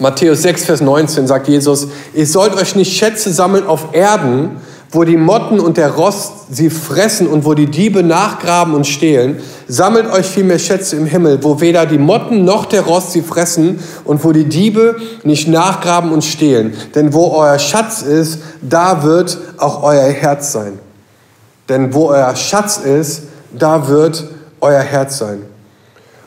Matthäus 0.00 0.42
6, 0.42 0.64
Vers 0.64 0.80
19 0.80 1.28
sagt 1.28 1.46
Jesus, 1.46 1.86
ihr 2.12 2.26
sollt 2.26 2.54
euch 2.54 2.74
nicht 2.74 2.92
Schätze 2.92 3.32
sammeln 3.32 3.68
auf 3.68 3.92
Erden, 3.94 4.56
wo 4.90 5.04
die 5.04 5.16
Motten 5.16 5.60
und 5.60 5.76
der 5.76 5.90
Rost 5.90 6.32
sie 6.50 6.70
fressen 6.70 7.26
und 7.26 7.44
wo 7.44 7.54
die 7.54 7.66
Diebe 7.66 8.02
nachgraben 8.02 8.74
und 8.74 8.86
stehlen, 8.86 9.40
sammelt 9.66 10.10
euch 10.10 10.26
vielmehr 10.26 10.58
Schätze 10.58 10.96
im 10.96 11.04
Himmel, 11.04 11.42
wo 11.42 11.60
weder 11.60 11.84
die 11.84 11.98
Motten 11.98 12.44
noch 12.44 12.64
der 12.64 12.82
Rost 12.82 13.12
sie 13.12 13.22
fressen 13.22 13.80
und 14.04 14.24
wo 14.24 14.32
die 14.32 14.46
Diebe 14.46 14.96
nicht 15.24 15.46
nachgraben 15.46 16.10
und 16.10 16.24
stehlen. 16.24 16.74
Denn 16.94 17.12
wo 17.12 17.28
euer 17.32 17.58
Schatz 17.58 18.02
ist, 18.02 18.40
da 18.62 19.02
wird 19.02 19.36
auch 19.58 19.82
euer 19.82 20.08
Herz 20.08 20.52
sein. 20.52 20.78
Denn 21.68 21.92
wo 21.92 22.08
euer 22.08 22.34
Schatz 22.34 22.78
ist, 22.78 23.24
da 23.52 23.88
wird 23.88 24.24
euer 24.60 24.80
Herz 24.80 25.18
sein. 25.18 25.42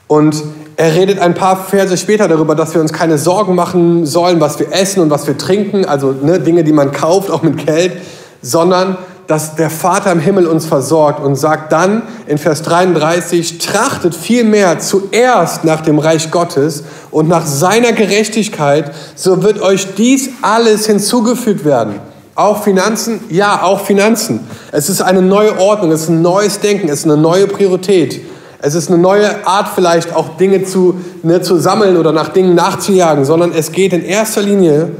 Und 0.07 0.35
er 0.75 0.95
redet 0.95 1.19
ein 1.19 1.33
paar 1.33 1.57
Verse 1.57 1.95
später 1.97 2.27
darüber, 2.27 2.55
dass 2.55 2.73
wir 2.73 2.81
uns 2.81 2.93
keine 2.93 3.17
Sorgen 3.17 3.55
machen 3.55 4.05
sollen, 4.05 4.39
was 4.39 4.59
wir 4.59 4.71
essen 4.71 5.01
und 5.01 5.09
was 5.09 5.27
wir 5.27 5.37
trinken, 5.37 5.85
also 5.85 6.11
ne, 6.11 6.39
Dinge, 6.39 6.63
die 6.63 6.73
man 6.73 6.91
kauft, 6.91 7.29
auch 7.29 7.43
mit 7.43 7.65
Geld, 7.65 7.93
sondern 8.41 8.97
dass 9.27 9.55
der 9.55 9.69
Vater 9.69 10.11
im 10.11 10.19
Himmel 10.19 10.45
uns 10.45 10.65
versorgt 10.65 11.23
und 11.23 11.37
sagt 11.37 11.71
dann 11.71 12.01
in 12.27 12.37
Vers 12.37 12.63
33, 12.63 13.59
trachtet 13.59 14.13
vielmehr 14.13 14.79
zuerst 14.79 15.63
nach 15.63 15.79
dem 15.81 15.99
Reich 15.99 16.31
Gottes 16.31 16.83
und 17.11 17.29
nach 17.29 17.45
seiner 17.45 17.93
Gerechtigkeit, 17.93 18.91
so 19.15 19.41
wird 19.41 19.61
euch 19.61 19.95
dies 19.95 20.31
alles 20.41 20.85
hinzugefügt 20.85 21.63
werden. 21.63 21.95
Auch 22.35 22.63
Finanzen? 22.63 23.21
Ja, 23.29 23.61
auch 23.63 23.81
Finanzen. 23.81 24.41
Es 24.73 24.89
ist 24.89 25.01
eine 25.01 25.21
neue 25.21 25.57
Ordnung, 25.59 25.91
es 25.91 26.03
ist 26.03 26.09
ein 26.09 26.21
neues 26.21 26.59
Denken, 26.59 26.89
es 26.89 26.99
ist 26.99 27.05
eine 27.05 27.17
neue 27.17 27.47
Priorität. 27.47 28.21
Es 28.63 28.75
ist 28.75 28.89
eine 28.89 28.97
neue 28.97 29.47
Art 29.47 29.69
vielleicht 29.73 30.13
auch 30.13 30.37
Dinge 30.37 30.63
zu, 30.63 30.99
ne, 31.23 31.41
zu 31.41 31.57
sammeln 31.57 31.97
oder 31.97 32.11
nach 32.11 32.29
Dingen 32.29 32.53
nachzujagen, 32.53 33.25
sondern 33.25 33.53
es 33.53 33.71
geht 33.71 33.91
in 33.91 34.03
erster 34.03 34.41
Linie, 34.41 34.91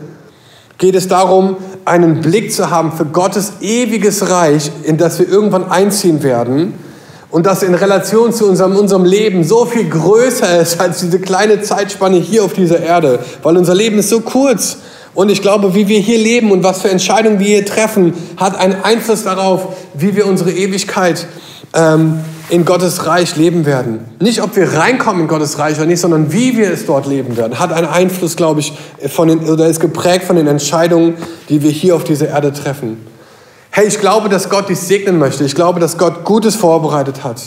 geht 0.82 0.96
es 0.96 1.08
darum, 1.08 1.58
einen 1.86 2.22
Blick 2.22 2.52
zu 2.52 2.72
haben 2.72 2.91
für 2.91 3.06
Gottes 3.06 3.54
ewiges 3.62 4.32
Reich, 4.32 4.72
in 4.82 4.98
das 4.98 5.20
wir 5.20 5.30
irgendwann 5.30 5.70
einziehen 5.70 6.24
werden 6.24 6.74
und 7.30 7.46
das 7.46 7.62
in 7.62 7.76
Relation 7.76 8.34
zu 8.34 8.50
unserem, 8.50 8.76
unserem 8.76 9.06
Leben 9.06 9.44
so 9.44 9.65
viel 9.65 9.88
größer 9.88 10.60
ist 10.60 10.82
als 10.82 11.00
diese 11.02 11.20
kleine 11.20 11.62
Zeitspanne 11.62 12.17
hier 12.17 12.44
auf 12.44 12.54
dieser 12.54 12.82
Erde, 12.82 13.20
weil 13.44 13.58
unser 13.58 13.76
Leben 13.76 14.00
ist 14.00 14.10
so 14.10 14.22
kurz. 14.22 14.78
Und 15.13 15.30
ich 15.30 15.44
glaube, 15.44 15.76
wie 15.76 15.88
wir 15.88 16.00
hier 16.00 16.17
leben 16.17 16.52
und 16.52 16.63
was 16.63 16.82
für 16.82 16.89
Entscheidungen 16.89 17.38
wir 17.38 17.46
hier 17.46 17.65
treffen, 17.65 18.15
hat 18.38 18.58
einen 18.58 18.82
Einfluss 18.82 19.24
darauf, 19.24 19.76
wie 19.94 20.15
wir 20.15 20.26
unsere 20.26 20.52
Ewigkeit 20.52 21.28
ähm, 21.76 22.22
in 22.52 22.66
Gottes 22.66 23.06
Reich 23.06 23.38
leben 23.38 23.66
werden. 23.66 24.00
Nicht, 24.20 24.44
ob 24.44 24.58
wir 24.58 24.74
reinkommen 24.74 25.22
in 25.22 25.28
Gottes 25.30 25.58
Reich 25.58 25.78
oder 25.78 25.86
nicht, 25.86 26.02
sondern 26.02 26.34
wie 26.34 26.58
wir 26.58 26.70
es 26.70 26.86
dort 26.86 27.08
leben 27.08 27.38
werden, 27.38 27.58
hat 27.60 27.72
einen 27.72 27.88
Einfluss, 27.88 28.36
glaube 28.36 28.60
ich, 28.60 28.74
von 29.08 29.30
den, 29.30 29.50
oder 29.50 29.68
ist 29.68 29.80
geprägt 29.80 30.26
von 30.26 30.36
den 30.36 30.48
Entscheidungen, 30.48 31.16
die 31.48 31.64
wir 31.64 31.72
hier 31.72 31.96
auf 31.96 32.04
dieser 32.04 32.28
Erde 32.28 32.52
treffen. 32.52 33.08
Hey, 33.72 33.88
ich 33.88 34.00
glaube, 34.00 34.28
dass 34.28 34.50
Gott 34.50 34.68
dich 34.68 34.80
segnen 34.80 35.18
möchte. 35.18 35.46
Ich 35.46 35.56
glaube, 35.56 35.80
dass 35.80 35.98
Gott 35.98 36.26
Gutes 36.26 36.58
vorbereitet 36.58 37.24
hat. 37.24 37.42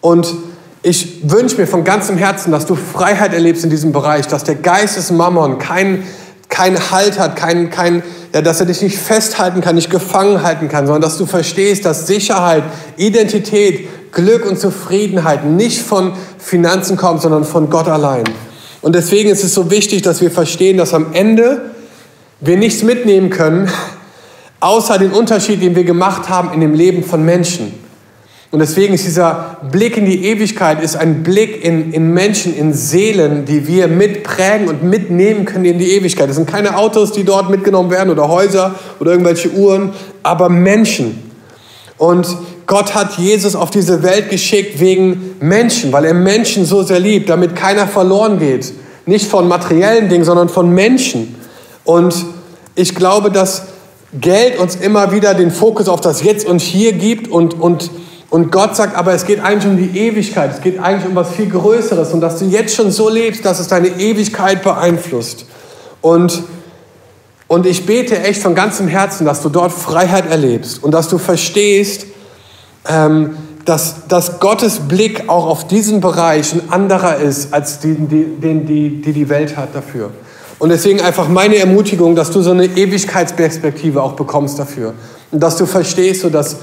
Und 0.00 0.34
ich 0.82 1.30
wünsche 1.30 1.56
mir 1.58 1.66
von 1.66 1.84
ganzem 1.84 2.16
Herzen, 2.16 2.50
dass 2.50 2.64
du 2.64 2.76
Freiheit 2.76 3.34
erlebst 3.34 3.62
in 3.64 3.68
diesem 3.68 3.92
Bereich, 3.92 4.26
dass 4.26 4.44
der 4.44 4.54
Geist 4.54 4.96
des 4.96 5.10
Mammon 5.10 5.58
keinen 5.58 6.04
kein 6.48 6.90
Halt 6.90 7.18
hat, 7.18 7.36
kein, 7.36 7.70
kein, 7.70 8.02
ja, 8.34 8.42
dass 8.42 8.60
er 8.60 8.66
dich 8.66 8.82
nicht 8.82 8.98
festhalten 8.98 9.60
kann, 9.60 9.76
nicht 9.76 9.88
gefangen 9.88 10.42
halten 10.42 10.68
kann, 10.68 10.84
sondern 10.84 11.02
dass 11.02 11.16
du 11.16 11.24
verstehst, 11.24 11.86
dass 11.86 12.06
Sicherheit, 12.06 12.64
Identität, 12.96 13.88
Glück 14.12 14.44
und 14.44 14.58
Zufriedenheit 14.58 15.44
nicht 15.44 15.80
von 15.80 16.12
Finanzen 16.38 16.96
kommt, 16.96 17.22
sondern 17.22 17.44
von 17.44 17.70
Gott 17.70 17.88
allein. 17.88 18.24
Und 18.82 18.94
deswegen 18.94 19.30
ist 19.30 19.44
es 19.44 19.54
so 19.54 19.70
wichtig, 19.70 20.02
dass 20.02 20.20
wir 20.20 20.30
verstehen, 20.30 20.78
dass 20.78 20.94
am 20.94 21.12
Ende 21.12 21.70
wir 22.40 22.56
nichts 22.56 22.82
mitnehmen 22.82 23.30
können, 23.30 23.70
außer 24.60 24.98
den 24.98 25.12
Unterschied, 25.12 25.62
den 25.62 25.74
wir 25.76 25.84
gemacht 25.84 26.28
haben 26.28 26.52
in 26.52 26.60
dem 26.60 26.74
Leben 26.74 27.04
von 27.04 27.24
Menschen. 27.24 27.72
Und 28.52 28.58
deswegen 28.58 28.94
ist 28.94 29.06
dieser 29.06 29.58
Blick 29.70 29.96
in 29.96 30.06
die 30.06 30.24
Ewigkeit 30.24 30.82
ist 30.82 30.96
ein 30.96 31.22
Blick 31.22 31.64
in, 31.64 31.92
in 31.92 32.12
Menschen, 32.12 32.56
in 32.56 32.72
Seelen, 32.72 33.44
die 33.44 33.68
wir 33.68 33.86
mitprägen 33.86 34.68
und 34.68 34.82
mitnehmen 34.82 35.44
können 35.44 35.66
in 35.66 35.78
die 35.78 35.92
Ewigkeit. 35.92 36.28
Das 36.28 36.34
sind 36.34 36.48
keine 36.48 36.76
Autos, 36.76 37.12
die 37.12 37.22
dort 37.22 37.48
mitgenommen 37.48 37.90
werden 37.90 38.10
oder 38.10 38.28
Häuser 38.28 38.74
oder 38.98 39.12
irgendwelche 39.12 39.52
Uhren, 39.52 39.92
aber 40.24 40.48
Menschen. 40.48 41.30
Und 41.96 42.26
Gott 42.70 42.94
hat 42.94 43.18
Jesus 43.18 43.56
auf 43.56 43.70
diese 43.70 44.04
Welt 44.04 44.30
geschickt 44.30 44.78
wegen 44.78 45.34
Menschen, 45.40 45.92
weil 45.92 46.04
er 46.04 46.14
Menschen 46.14 46.64
so 46.64 46.84
sehr 46.84 47.00
liebt, 47.00 47.28
damit 47.28 47.56
keiner 47.56 47.88
verloren 47.88 48.38
geht. 48.38 48.72
Nicht 49.06 49.26
von 49.26 49.48
materiellen 49.48 50.08
Dingen, 50.08 50.24
sondern 50.24 50.48
von 50.48 50.70
Menschen. 50.70 51.34
Und 51.82 52.14
ich 52.76 52.94
glaube, 52.94 53.32
dass 53.32 53.62
Geld 54.12 54.56
uns 54.60 54.76
immer 54.76 55.10
wieder 55.10 55.34
den 55.34 55.50
Fokus 55.50 55.88
auf 55.88 56.00
das 56.00 56.22
Jetzt 56.22 56.46
und 56.46 56.60
Hier 56.60 56.92
gibt 56.92 57.26
und, 57.26 57.60
und, 57.60 57.90
und 58.30 58.52
Gott 58.52 58.76
sagt, 58.76 58.96
aber 58.96 59.14
es 59.14 59.26
geht 59.26 59.42
eigentlich 59.42 59.66
um 59.66 59.76
die 59.76 59.98
Ewigkeit, 59.98 60.52
es 60.52 60.60
geht 60.60 60.78
eigentlich 60.78 61.08
um 61.08 61.16
was 61.16 61.32
viel 61.32 61.48
Größeres 61.48 62.12
und 62.12 62.20
dass 62.20 62.38
du 62.38 62.44
jetzt 62.44 62.76
schon 62.76 62.92
so 62.92 63.08
lebst, 63.08 63.44
dass 63.44 63.58
es 63.58 63.66
deine 63.66 63.88
Ewigkeit 63.88 64.62
beeinflusst. 64.62 65.44
Und, 66.02 66.44
und 67.48 67.66
ich 67.66 67.84
bete 67.84 68.22
echt 68.22 68.40
von 68.40 68.54
ganzem 68.54 68.86
Herzen, 68.86 69.24
dass 69.24 69.42
du 69.42 69.48
dort 69.48 69.72
Freiheit 69.72 70.30
erlebst 70.30 70.84
und 70.84 70.92
dass 70.92 71.08
du 71.08 71.18
verstehst, 71.18 72.06
ähm, 72.88 73.36
dass, 73.64 74.08
dass 74.08 74.40
Gottes 74.40 74.80
Blick 74.80 75.28
auch 75.28 75.46
auf 75.46 75.68
diesen 75.68 76.00
Bereich 76.00 76.52
ein 76.52 76.70
anderer 76.70 77.16
ist, 77.16 77.52
als 77.52 77.80
den 77.80 78.08
die, 78.08 78.24
die, 78.24 79.00
die, 79.02 79.12
die 79.12 79.28
Welt 79.28 79.56
hat 79.56 79.74
dafür. 79.74 80.10
Und 80.58 80.68
deswegen 80.68 81.00
einfach 81.00 81.28
meine 81.28 81.56
Ermutigung, 81.56 82.14
dass 82.14 82.30
du 82.30 82.42
so 82.42 82.50
eine 82.50 82.66
Ewigkeitsperspektive 82.66 84.02
auch 84.02 84.12
bekommst 84.12 84.58
dafür. 84.58 84.94
Und 85.30 85.42
dass 85.42 85.56
du 85.56 85.64
verstehst, 85.64 86.20
so 86.22 86.28
dass, 86.28 86.56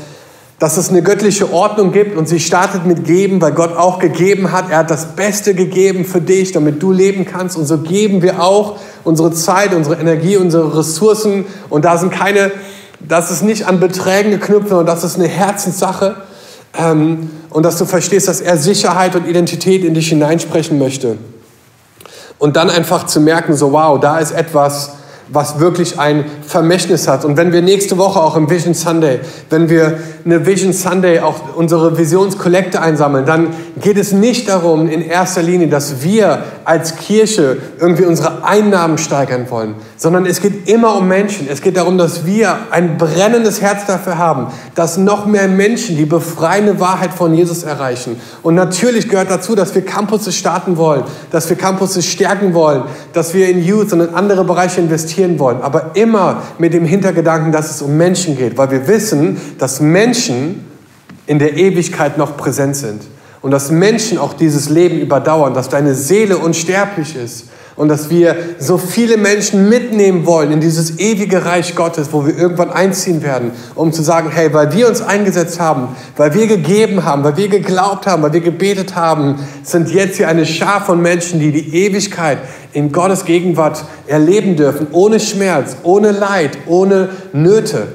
dass 0.60 0.78
es 0.78 0.90
eine 0.90 1.02
göttliche 1.02 1.52
Ordnung 1.52 1.92
gibt 1.92 2.16
und 2.16 2.28
sie 2.28 2.40
startet 2.40 2.86
mit 2.86 3.06
Geben, 3.06 3.42
weil 3.42 3.54
Gott 3.54 3.76
auch 3.76 3.98
gegeben 3.98 4.52
hat. 4.52 4.70
Er 4.70 4.80
hat 4.80 4.92
das 4.92 5.16
Beste 5.16 5.56
gegeben 5.56 6.06
für 6.06 6.22
dich, 6.22 6.52
damit 6.52 6.82
du 6.84 6.92
leben 6.92 7.26
kannst. 7.26 7.58
Und 7.58 7.66
so 7.66 7.80
geben 7.80 8.22
wir 8.22 8.42
auch 8.42 8.78
unsere 9.04 9.32
Zeit, 9.32 9.74
unsere 9.74 9.96
Energie, 9.96 10.38
unsere 10.38 10.78
Ressourcen. 10.78 11.46
Und 11.70 11.86
da 11.86 11.98
sind 11.98 12.12
keine 12.12 12.52
das 13.00 13.32
ist 13.32 13.44
nicht 13.44 13.68
an 13.68 13.80
Beträgen 13.80 14.32
geknüpft, 14.32 14.70
sondern 14.70 14.86
das 14.86 15.04
ist 15.04 15.16
eine 15.16 15.28
Herzenssache. 15.28 16.16
Ähm, 16.78 17.30
und 17.50 17.64
dass 17.64 17.78
du 17.78 17.86
verstehst, 17.86 18.28
dass 18.28 18.42
er 18.42 18.58
Sicherheit 18.58 19.16
und 19.16 19.28
Identität 19.28 19.84
in 19.84 19.94
dich 19.94 20.10
hineinsprechen 20.10 20.78
möchte. 20.78 21.18
Und 22.38 22.56
dann 22.56 22.70
einfach 22.70 23.06
zu 23.06 23.20
merken, 23.20 23.56
so 23.56 23.72
wow, 23.72 24.00
da 24.00 24.20
ist 24.20 24.32
etwas, 24.32 24.92
was 25.30 25.60
wirklich 25.60 26.00
ein 26.00 26.26
Vermächtnis 26.46 27.08
hat. 27.08 27.26
Und 27.26 27.38
wenn 27.38 27.52
wir 27.52 27.62
nächste 27.62 27.98
Woche 27.98 28.20
auch 28.20 28.36
im 28.36 28.50
Vision 28.50 28.74
Sunday, 28.74 29.20
wenn 29.50 29.70
wir 29.70 30.00
eine 30.26 30.46
Vision 30.46 30.74
Sunday 30.74 31.20
auch 31.20 31.56
unsere 31.56 31.98
Visionskollekte 31.98 32.82
einsammeln, 32.82 33.26
dann 33.26 33.50
geht 33.82 33.98
es 33.98 34.12
nicht 34.12 34.50
darum 34.50 34.88
in 34.90 35.02
erster 35.02 35.42
Linie, 35.42 35.68
dass 35.68 36.04
wir 36.04 36.44
als 36.66 36.96
Kirche 36.96 37.58
irgendwie 37.80 38.06
unsere 38.06 38.44
Einnahmen 38.44 38.98
steigern 38.98 39.48
wollen, 39.50 39.76
sondern 39.96 40.26
es 40.26 40.42
geht 40.42 40.68
immer 40.70 40.96
um 40.96 41.08
Menschen. 41.08 41.48
Es 41.50 41.62
geht 41.62 41.78
darum, 41.78 41.98
dass 41.98 42.26
wir 42.26 42.58
ein 42.72 42.98
brennendes 42.98 43.62
Herz 43.62 43.86
dafür 43.86 44.18
haben, 44.18 44.48
dass 44.76 44.98
noch 44.98 45.26
mehr 45.26 45.48
Menschen 45.48 45.98
die 45.98 46.06
befreiende 46.06 46.80
Wahrheit 46.80 47.14
von 47.14 47.34
Jesus 47.34 47.64
erreichen. 47.64 48.20
Und 48.44 48.56
natürlich 48.56 49.10
gehört 49.10 49.32
dazu, 49.32 49.56
dass 49.56 49.74
wir 49.76 49.84
Campuses 49.84 50.36
starten 50.36 50.78
wollen, 50.78 51.04
dass 51.32 51.50
wir 51.50 51.58
Campuses 51.58 52.06
stärken 52.06 52.54
wollen, 52.54 52.84
dass 53.14 53.34
wir 53.34 53.50
in 53.50 53.64
Youth 53.64 53.94
und 53.94 54.02
in 54.02 54.14
andere 54.14 54.44
Bereiche 54.44 54.82
investieren 54.82 55.17
wollen, 55.40 55.62
aber 55.62 55.92
immer 55.96 56.44
mit 56.58 56.74
dem 56.74 56.86
Hintergedanken, 56.86 57.52
dass 57.52 57.72
es 57.72 57.82
um 57.82 57.98
Menschen 57.98 58.38
geht, 58.38 58.58
weil 58.58 58.72
wir 58.72 58.88
wissen, 58.88 59.38
dass 59.58 59.80
Menschen 59.80 60.66
in 61.26 61.40
der 61.40 61.58
Ewigkeit 61.58 62.18
noch 62.18 62.38
präsent 62.38 62.76
sind 62.76 63.02
und 63.42 63.52
dass 63.52 63.72
Menschen 63.72 64.18
auch 64.18 64.34
dieses 64.34 64.70
Leben 64.70 65.00
überdauern, 65.00 65.54
dass 65.54 65.70
deine 65.70 65.94
Seele 65.94 66.38
unsterblich 66.38 67.16
ist 67.16 67.50
und 67.78 67.90
dass 67.90 68.10
wir 68.10 68.36
so 68.58 68.78
viele 68.78 69.18
Menschen 69.18 69.70
mitnehmen 69.70 70.26
wollen 70.26 70.52
in 70.52 70.60
dieses 70.60 71.00
ewige 71.00 71.46
Reich 71.46 71.76
Gottes, 71.76 72.10
wo 72.12 72.26
wir 72.26 72.36
irgendwann 72.36 72.72
einziehen 72.72 73.22
werden, 73.22 73.52
um 73.76 73.94
zu 73.94 74.02
sagen, 74.02 74.30
hey, 74.34 74.52
weil 74.54 74.74
wir 74.74 74.90
uns 74.90 75.02
eingesetzt 75.02 75.60
haben, 75.60 75.96
weil 76.18 76.34
wir 76.34 76.48
gegeben 76.48 77.06
haben, 77.06 77.24
weil 77.24 77.38
wir 77.38 77.48
geglaubt 77.48 78.08
haben, 78.08 78.24
weil 78.24 78.34
wir 78.34 78.42
gebetet 78.42 78.96
haben, 78.96 79.36
sind 79.62 79.92
jetzt 79.92 80.18
hier 80.18 80.28
eine 80.28 80.46
Schar 80.46 80.84
von 80.84 81.02
Menschen, 81.02 81.40
die 81.40 81.52
die 81.52 81.86
Ewigkeit 81.86 82.40
in 82.74 82.92
Gottes 82.92 83.26
Gegenwart 83.26 83.86
erleben 84.08 84.56
dürfen, 84.56 84.88
ohne 84.92 85.20
Schmerz, 85.20 85.78
ohne 85.84 86.12
Leid, 86.12 86.58
ohne 86.66 87.10
Nöte. 87.32 87.88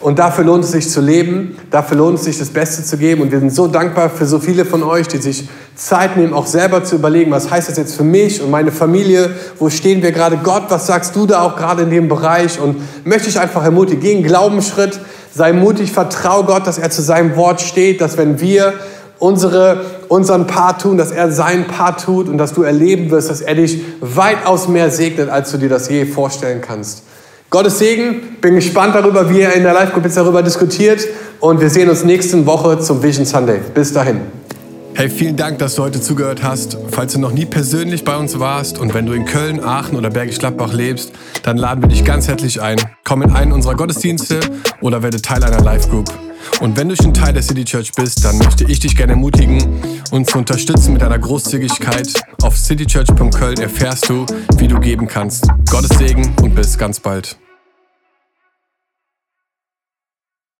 Und 0.00 0.18
dafür 0.18 0.44
lohnt 0.44 0.64
es 0.64 0.72
sich 0.72 0.88
zu 0.88 1.02
leben, 1.02 1.58
dafür 1.70 1.98
lohnt 1.98 2.18
es 2.18 2.24
sich 2.24 2.38
das 2.38 2.48
Beste 2.48 2.82
zu 2.82 2.96
geben. 2.96 3.20
Und 3.20 3.32
wir 3.32 3.38
sind 3.38 3.54
so 3.54 3.66
dankbar 3.66 4.08
für 4.08 4.24
so 4.24 4.38
viele 4.38 4.64
von 4.64 4.82
euch, 4.82 5.08
die 5.08 5.18
sich 5.18 5.46
Zeit 5.74 6.16
nehmen, 6.16 6.32
auch 6.32 6.46
selber 6.46 6.82
zu 6.84 6.94
überlegen, 6.94 7.30
was 7.30 7.50
heißt 7.50 7.68
das 7.68 7.76
jetzt 7.76 7.96
für 7.96 8.04
mich 8.04 8.42
und 8.42 8.50
meine 8.50 8.72
Familie, 8.72 9.30
wo 9.58 9.68
stehen 9.68 10.02
wir 10.02 10.12
gerade, 10.12 10.38
Gott, 10.38 10.64
was 10.70 10.86
sagst 10.86 11.14
du 11.16 11.26
da 11.26 11.42
auch 11.42 11.54
gerade 11.54 11.82
in 11.82 11.90
dem 11.90 12.08
Bereich? 12.08 12.58
Und 12.58 12.76
möchte 13.04 13.28
ich 13.28 13.38
einfach 13.38 13.62
ermutigen, 13.62 14.00
geh 14.00 14.14
einen 14.14 14.24
Glaubensschritt, 14.24 14.98
sei 15.34 15.52
mutig, 15.52 15.92
vertraue 15.92 16.44
Gott, 16.44 16.66
dass 16.66 16.78
er 16.78 16.90
zu 16.90 17.02
seinem 17.02 17.36
Wort 17.36 17.60
steht, 17.60 18.00
dass 18.00 18.16
wenn 18.16 18.40
wir 18.40 18.72
unsere, 19.18 19.84
unseren 20.08 20.46
Part 20.46 20.80
tun, 20.80 20.96
dass 20.96 21.10
er 21.10 21.30
seinen 21.30 21.66
Part 21.66 22.04
tut 22.04 22.26
und 22.26 22.38
dass 22.38 22.54
du 22.54 22.62
erleben 22.62 23.10
wirst, 23.10 23.28
dass 23.28 23.42
er 23.42 23.54
dich 23.54 23.82
weitaus 24.00 24.66
mehr 24.66 24.90
segnet, 24.90 25.28
als 25.28 25.50
du 25.50 25.58
dir 25.58 25.68
das 25.68 25.90
je 25.90 26.06
vorstellen 26.06 26.62
kannst. 26.62 27.02
Gottes 27.50 27.80
Segen. 27.80 28.36
Bin 28.40 28.54
gespannt 28.54 28.94
darüber, 28.94 29.28
wie 29.28 29.40
ihr 29.40 29.52
in 29.52 29.64
der 29.64 29.72
Live-Gruppe 29.72 30.06
jetzt 30.06 30.16
darüber 30.16 30.42
diskutiert. 30.42 31.04
Und 31.40 31.60
wir 31.60 31.68
sehen 31.68 31.90
uns 31.90 32.04
nächste 32.04 32.46
Woche 32.46 32.78
zum 32.78 33.02
Vision 33.02 33.26
Sunday. 33.26 33.58
Bis 33.74 33.92
dahin. 33.92 34.20
Hey, 34.94 35.08
vielen 35.08 35.36
Dank, 35.36 35.58
dass 35.58 35.74
du 35.74 35.82
heute 35.82 36.00
zugehört 36.00 36.42
hast. 36.42 36.76
Falls 36.90 37.14
du 37.14 37.18
noch 37.18 37.32
nie 37.32 37.46
persönlich 37.46 38.04
bei 38.04 38.16
uns 38.16 38.38
warst 38.38 38.78
und 38.78 38.94
wenn 38.94 39.06
du 39.06 39.14
in 39.14 39.24
Köln, 39.24 39.62
Aachen 39.64 39.96
oder 39.96 40.10
Bergisch 40.10 40.38
Gladbach 40.38 40.72
lebst, 40.72 41.12
dann 41.42 41.56
laden 41.56 41.82
wir 41.82 41.88
dich 41.88 42.04
ganz 42.04 42.28
herzlich 42.28 42.60
ein. 42.60 42.76
Komm 43.04 43.22
in 43.22 43.30
einen 43.30 43.52
unserer 43.52 43.74
Gottesdienste 43.74 44.38
oder 44.80 45.02
werde 45.02 45.20
Teil 45.20 45.42
einer 45.42 45.60
Live-Group. 45.60 46.12
Und 46.60 46.76
wenn 46.76 46.88
du 46.88 46.96
schon 46.96 47.14
Teil 47.14 47.32
der 47.32 47.42
City 47.42 47.64
Church 47.64 47.92
bist, 47.92 48.24
dann 48.24 48.38
möchte 48.38 48.64
ich 48.64 48.78
dich 48.78 48.96
gerne 48.96 49.12
ermutigen, 49.12 49.80
uns 50.10 50.30
zu 50.30 50.38
unterstützen 50.38 50.92
mit 50.92 51.02
einer 51.02 51.18
Großzügigkeit. 51.18 52.08
Auf 52.42 52.56
citychurch.köln 52.56 53.58
erfährst 53.58 54.08
du, 54.08 54.26
wie 54.58 54.68
du 54.68 54.78
geben 54.78 55.06
kannst. 55.06 55.48
Gottes 55.70 55.96
Segen 55.98 56.34
und 56.42 56.54
bis 56.54 56.76
ganz 56.76 57.00
bald. 57.00 57.39